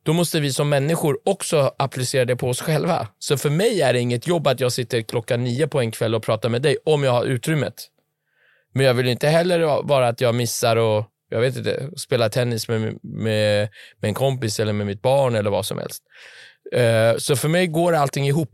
Då 0.03 0.13
måste 0.13 0.41
vi 0.41 0.53
som 0.53 0.69
människor 0.69 1.19
också 1.25 1.75
applicera 1.79 2.25
det 2.25 2.37
på 2.37 2.49
oss 2.49 2.61
själva. 2.61 3.09
Så 3.19 3.37
för 3.37 3.51
mig 3.51 3.83
är 3.83 3.93
det 3.93 4.01
inget 4.01 4.27
jobb 4.27 4.47
att 4.47 4.61
jag 4.61 4.73
sitter 4.73 5.03
klockan 5.03 5.45
nio 5.45 5.67
på 5.67 5.81
en 5.81 5.91
kväll 5.91 6.15
och 6.15 6.23
pratar 6.23 6.49
med 6.49 6.63
dig 6.63 6.77
om 6.85 7.05
jag 7.05 7.13
har 7.13 7.25
utrymmet. 7.25 7.89
Men 8.73 8.87
jag 8.87 8.95
vill 8.95 9.09
inte 9.09 9.29
heller 9.29 9.83
vara 9.83 10.09
att 10.09 10.21
jag 10.21 10.35
missar 10.35 10.77
och 10.77 11.05
jag 11.29 11.41
vet 11.41 11.57
inte, 11.57 11.91
spela 11.97 12.29
tennis 12.29 12.69
med, 12.69 12.81
med, 13.03 13.69
med 14.01 14.09
en 14.09 14.15
kompis 14.15 14.61
eller 14.61 14.73
med 14.73 14.87
mitt 14.87 15.03
barn 15.03 15.35
eller 15.35 15.51
vad 15.51 15.67
som 15.67 15.79
helst. 15.79 16.03
Eh, 16.73 17.17
så 17.17 17.37
för 17.37 17.49
mig 17.49 17.67
går 17.67 17.93
allting 17.93 18.27
ihop. 18.27 18.53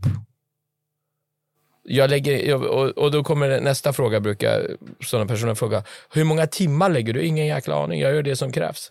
Jag 1.83 2.11
lägger, 2.11 2.55
och, 2.55 2.89
och 2.89 3.11
då 3.11 3.25
kommer 3.25 3.61
nästa 3.61 3.93
fråga, 3.93 4.21
brukar 4.21 4.77
sådana 5.01 5.29
personer 5.29 5.55
fråga. 5.55 5.85
Hur 6.11 6.25
många 6.25 6.47
timmar 6.47 6.91
lägger 6.91 7.13
du? 7.13 7.23
Ingen 7.23 7.47
jäkla 7.47 7.85
aning, 7.85 8.01
jag 8.01 8.15
gör 8.15 8.23
det 8.23 8.37
som 8.37 8.53
krävs. 8.53 8.91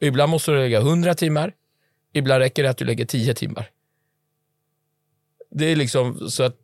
Ibland 0.00 0.30
måste 0.30 0.50
du 0.50 0.58
lägga 0.58 0.78
100 0.78 1.14
timmar, 1.14 1.52
ibland 2.18 2.40
räcker 2.40 2.62
det 2.62 2.70
att 2.70 2.76
du 2.76 2.84
lägger 2.84 3.04
10 3.04 3.34
timmar. 3.34 3.70
Det 5.50 5.64
är 5.64 5.76
liksom 5.76 6.30
så 6.30 6.42
att 6.42 6.56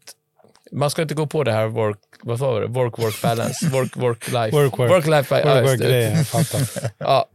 man 0.72 0.90
ska 0.90 1.02
inte 1.02 1.14
gå 1.14 1.26
på 1.26 1.44
det 1.44 1.52
här 1.52 1.66
work, 1.66 1.98
vad 2.22 2.38
sa 2.38 2.60
du? 2.60 2.66
Work, 2.66 2.98
work 2.98 3.22
balance, 3.22 3.68
work, 3.72 3.96
work, 3.96 4.26
life. 4.28 4.56
Work, 4.56 4.78
work. 4.78 4.90
work 4.90 5.06
life, 5.06 5.34
Work, 5.34 5.64
work, 5.64 5.78
det. 5.78 5.86
grejen. 5.86 6.24
Ja. 6.98 7.30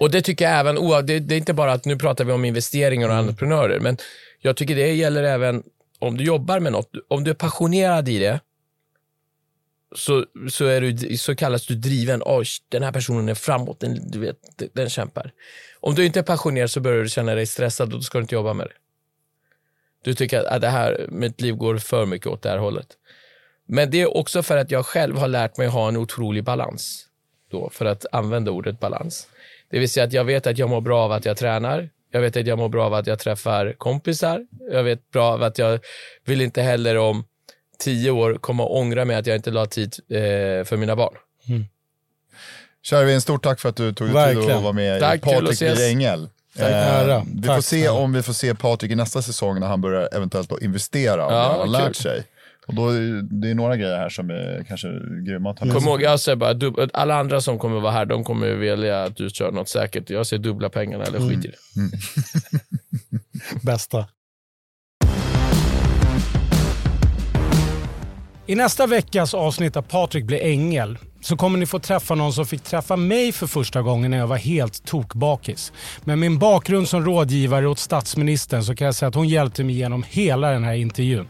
Och 0.00 0.10
det 0.10 0.22
tycker 0.22 0.44
jag 0.44 0.58
även, 0.60 1.06
det, 1.06 1.18
det 1.18 1.34
är 1.34 1.38
inte 1.38 1.54
bara 1.54 1.72
att 1.72 1.84
nu 1.84 1.96
pratar 1.96 2.24
vi 2.24 2.32
om 2.32 2.44
investeringar 2.44 3.08
och 3.08 3.14
entreprenörer, 3.14 3.80
men 3.80 3.98
jag 4.40 4.56
tycker 4.56 4.74
det 4.74 4.92
gäller 4.92 5.22
även 5.22 5.62
om 5.98 6.16
du 6.16 6.24
jobbar 6.24 6.60
med 6.60 6.72
något, 6.72 6.90
om 7.08 7.24
du 7.24 7.30
är 7.30 7.34
passionerad 7.34 8.08
i 8.08 8.18
det, 8.18 8.40
så, 9.96 10.26
så, 10.50 10.64
är 10.64 10.80
du, 10.80 11.16
så 11.16 11.36
kallas 11.36 11.66
du 11.66 11.74
driven. 11.74 12.22
Oj, 12.24 12.46
den 12.68 12.82
här 12.82 12.92
personen 12.92 13.28
är 13.28 13.34
framåt, 13.34 13.80
den, 13.80 14.10
du 14.10 14.18
vet, 14.18 14.36
den 14.72 14.90
kämpar. 14.90 15.32
Om 15.86 15.94
du 15.94 16.06
inte 16.06 16.18
är 16.18 16.22
passionerad 16.22 16.70
så 16.70 16.80
börjar 16.80 17.02
du 17.02 17.08
känna 17.08 17.34
dig 17.34 17.46
stressad 17.46 17.92
och 17.92 17.98
då 17.98 18.02
ska 18.02 18.18
du 18.18 18.22
inte 18.22 18.34
jobba 18.34 18.54
med 18.54 18.66
det. 18.66 18.72
Du 20.04 20.14
tycker 20.14 20.38
att 20.40 20.46
att 20.46 20.60
det 20.60 20.68
här, 20.68 21.06
mitt 21.08 21.40
liv 21.40 21.54
går 21.54 21.78
för 21.78 22.06
mycket 22.06 22.26
åt 22.26 22.42
det 22.42 22.48
här 22.48 22.58
hållet. 22.58 22.86
Men 23.66 23.90
det 23.90 24.00
är 24.00 24.16
också 24.16 24.42
för 24.42 24.56
att 24.56 24.70
jag 24.70 24.86
själv 24.86 25.16
har 25.16 25.28
lärt 25.28 25.56
mig 25.56 25.66
ha 25.66 25.88
en 25.88 25.96
otrolig 25.96 26.44
balans. 26.44 27.06
Då, 27.50 27.70
för 27.70 27.84
att 27.84 28.06
använda 28.12 28.50
ordet 28.50 28.80
balans. 28.80 29.28
Det 29.70 29.78
vill 29.78 29.90
säga 29.90 30.06
att 30.06 30.12
jag 30.12 30.24
vet 30.24 30.46
att 30.46 30.58
jag 30.58 30.70
mår 30.70 30.80
bra 30.80 31.04
av 31.04 31.12
att 31.12 31.24
jag 31.24 31.36
tränar. 31.36 31.90
Jag 32.10 32.20
vet 32.20 32.36
att 32.36 32.46
jag 32.46 32.58
mår 32.58 32.68
bra 32.68 32.84
av 32.84 32.94
att 32.94 33.06
jag 33.06 33.18
träffar 33.18 33.72
kompisar. 33.78 34.46
Jag 34.70 34.82
vet 34.82 35.10
bra 35.10 35.32
av 35.32 35.42
att 35.42 35.58
jag 35.58 35.80
vill 36.24 36.40
inte 36.40 36.62
heller 36.62 36.98
om 36.98 37.24
tio 37.78 38.10
år 38.10 38.34
komma 38.34 38.62
och 38.62 38.76
ångra 38.76 39.04
mig 39.04 39.16
att 39.16 39.26
jag 39.26 39.36
inte 39.36 39.50
la 39.50 39.66
tid 39.66 39.94
eh, 40.08 40.64
för 40.64 40.76
mina 40.76 40.96
barn. 40.96 41.14
Mm. 41.48 41.64
Kärvin, 42.84 43.20
stort 43.20 43.42
tack 43.42 43.60
för 43.60 43.68
att 43.68 43.76
du 43.76 43.92
tog 43.92 44.12
dig 44.14 44.34
tid 44.36 44.50
att 44.50 44.62
vara 44.62 44.72
med 44.72 45.00
Tack, 45.00 45.16
i 45.16 45.20
Patrik 45.20 45.58
blir 45.58 45.88
ängel. 45.90 46.28
Tack. 46.58 46.70
Eh, 46.70 47.22
vi 47.34 47.42
Tack 47.42 47.56
får 47.56 47.62
se 47.62 47.80
snälla. 47.80 47.92
om 47.92 48.12
vi 48.12 48.22
får 48.22 48.32
se 48.32 48.54
Patrik 48.54 48.92
i 48.92 48.94
nästa 48.94 49.22
säsong 49.22 49.60
när 49.60 49.66
han 49.66 49.80
börjar 49.80 50.08
eventuellt 50.12 50.52
att 50.52 50.62
investera, 50.62 51.20
Ja, 51.20 51.42
han 51.42 51.54
har 51.56 51.62
kul. 51.64 51.72
lärt 51.72 51.96
sig. 51.96 52.22
Och 52.66 52.74
då, 52.74 52.88
är 52.88 53.22
det 53.40 53.50
är 53.50 53.54
några 53.54 53.76
grejer 53.76 53.96
här 53.96 54.08
som 54.08 54.30
är 54.30 54.64
kanske 54.68 54.88
grymma 55.26 55.50
att 55.50 55.60
med 55.64 55.74
Kom 55.74 55.84
ihåg, 55.84 56.02
jag 56.02 56.20
säger 56.20 56.36
bara, 56.36 56.52
dub- 56.54 56.90
alla 56.92 57.14
andra 57.14 57.40
som 57.40 57.58
kommer 57.58 57.80
vara 57.80 57.92
här, 57.92 58.04
de 58.06 58.24
kommer 58.24 58.46
vilja 58.54 59.02
att 59.02 59.16
du 59.16 59.30
kör 59.30 59.52
något 59.52 59.68
säkert. 59.68 60.10
Jag 60.10 60.26
ser 60.26 60.38
dubbla 60.38 60.68
pengarna 60.68 61.04
eller 61.04 61.18
skit 61.28 61.44
i 61.44 61.48
det. 61.48 61.56
Bästa. 63.62 64.06
I 68.46 68.54
nästa 68.54 68.86
veckas 68.86 69.34
avsnitt 69.34 69.76
av 69.76 69.82
Patrik 69.82 70.24
blir 70.24 70.42
ängel 70.42 70.98
så 71.24 71.36
kommer 71.36 71.58
ni 71.58 71.66
få 71.66 71.78
träffa 71.78 72.14
någon 72.14 72.32
som 72.32 72.46
fick 72.46 72.62
träffa 72.62 72.96
mig 72.96 73.32
för 73.32 73.46
första 73.46 73.82
gången 73.82 74.10
när 74.10 74.18
jag 74.18 74.26
var 74.26 74.36
helt 74.36 74.84
tokbakis. 74.84 75.72
Med 76.04 76.18
min 76.18 76.38
bakgrund 76.38 76.88
som 76.88 77.04
rådgivare 77.04 77.68
åt 77.68 77.78
statsministern 77.78 78.64
så 78.64 78.74
kan 78.74 78.84
jag 78.84 78.94
säga 78.94 79.08
att 79.08 79.14
hon 79.14 79.28
hjälpte 79.28 79.64
mig 79.64 79.74
genom 79.74 80.04
hela 80.08 80.50
den 80.50 80.64
här 80.64 80.74
intervjun. 80.74 81.28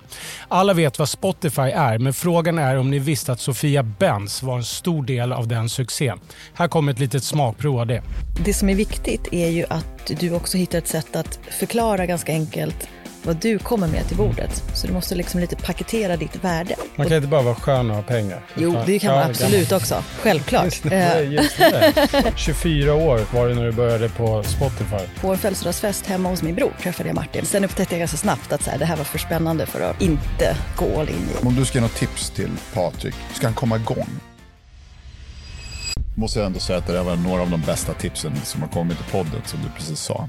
Alla 0.48 0.72
vet 0.72 0.98
vad 0.98 1.09
Spotify 1.09 1.62
är, 1.62 1.98
men 1.98 2.12
frågan 2.12 2.59
är 2.59 2.76
om 2.76 2.90
ni 2.90 2.98
visste 2.98 3.33
att 3.33 3.40
Sofia 3.40 3.83
Benz 3.83 4.42
var 4.42 4.57
en 4.57 4.64
stor 4.64 5.04
del 5.04 5.33
av 5.33 5.48
den 5.48 5.68
succén. 5.68 6.18
Här 6.54 6.68
kommer 6.68 6.92
ett 6.92 6.98
litet 6.98 7.24
smakprov 7.24 7.80
av 7.80 7.87
det. 7.87 8.02
Det 8.44 8.54
som 8.54 8.68
är 8.68 8.74
viktigt 8.74 9.28
är 9.33 9.48
ju 9.48 9.64
att 9.70 10.11
du 10.20 10.35
också 10.35 10.59
hittar 10.59 10.78
ett 10.78 10.88
sätt 10.88 11.16
att 11.16 11.38
förklara 11.50 12.07
ganska 12.07 12.33
enkelt 12.33 12.88
vad 13.24 13.37
du 13.37 13.58
kommer 13.58 13.87
med 13.88 14.08
till 14.08 14.16
bordet. 14.16 14.62
Så 14.74 14.87
du 14.87 14.92
måste 14.92 15.14
liksom 15.14 15.40
lite 15.40 15.56
paketera 15.56 16.16
ditt 16.16 16.44
värde. 16.44 16.74
Man 16.96 17.06
kan 17.08 17.16
inte 17.16 17.28
bara 17.28 17.42
vara 17.42 17.54
skön 17.54 17.90
och 17.90 17.96
ha 17.96 18.02
pengar. 18.02 18.40
Jo, 18.54 18.76
det 18.87 18.98
kan 18.98 19.14
Ja, 19.14 19.20
man 19.20 19.30
absolut 19.30 19.72
också. 19.72 20.04
Självklart. 20.22 20.64
Just 20.64 20.82
det, 20.82 20.94
Eh, 20.96 21.32
just 21.32 21.58
det. 21.58 21.92
24 22.37 22.94
år 22.94 23.20
var 23.34 23.48
det 23.48 23.54
när 23.54 23.64
du 23.64 23.72
började 23.72 24.08
på 24.08 24.42
Spotify. 24.42 25.04
På 25.20 25.28
en 25.32 25.38
födelsedagsfest 25.38 26.06
hemma 26.06 26.28
hos 26.28 26.42
min 26.42 26.54
bror 26.54 26.72
träffade 26.82 27.08
jag 27.08 27.14
Martin. 27.14 27.46
Sen 27.46 27.64
upptäckte 27.64 27.94
jag 27.94 27.98
ganska 27.98 28.16
snabbt 28.16 28.52
att 28.52 28.62
så 28.62 28.70
här, 28.70 28.78
det 28.78 28.84
här 28.84 28.96
var 28.96 29.04
för 29.04 29.18
spännande 29.18 29.66
för 29.66 29.80
att 29.80 30.02
inte 30.02 30.56
gå 30.76 31.00
all 31.00 31.08
in 31.08 31.14
i. 31.14 31.46
Om 31.46 31.54
du 31.54 31.64
ska 31.64 31.78
ge 31.78 31.82
något 31.82 31.94
tips 31.94 32.30
till 32.30 32.50
Patrik, 32.74 33.14
ska 33.34 33.46
han 33.46 33.54
komma 33.54 33.76
igång? 33.76 34.08
Måste 36.16 36.38
jag 36.38 36.46
ändå 36.46 36.58
säga 36.60 36.78
att 36.78 36.87
det 36.87 36.92
där 36.92 37.02
var 37.02 37.16
några 37.16 37.42
av 37.42 37.50
de 37.50 37.60
bästa 37.60 37.92
tipsen 37.92 38.32
som 38.44 38.62
har 38.62 38.68
kommit 38.68 38.98
i 39.00 39.10
podden 39.12 39.42
som 39.46 39.60
du 39.62 39.68
precis 39.78 39.98
sa. 40.00 40.28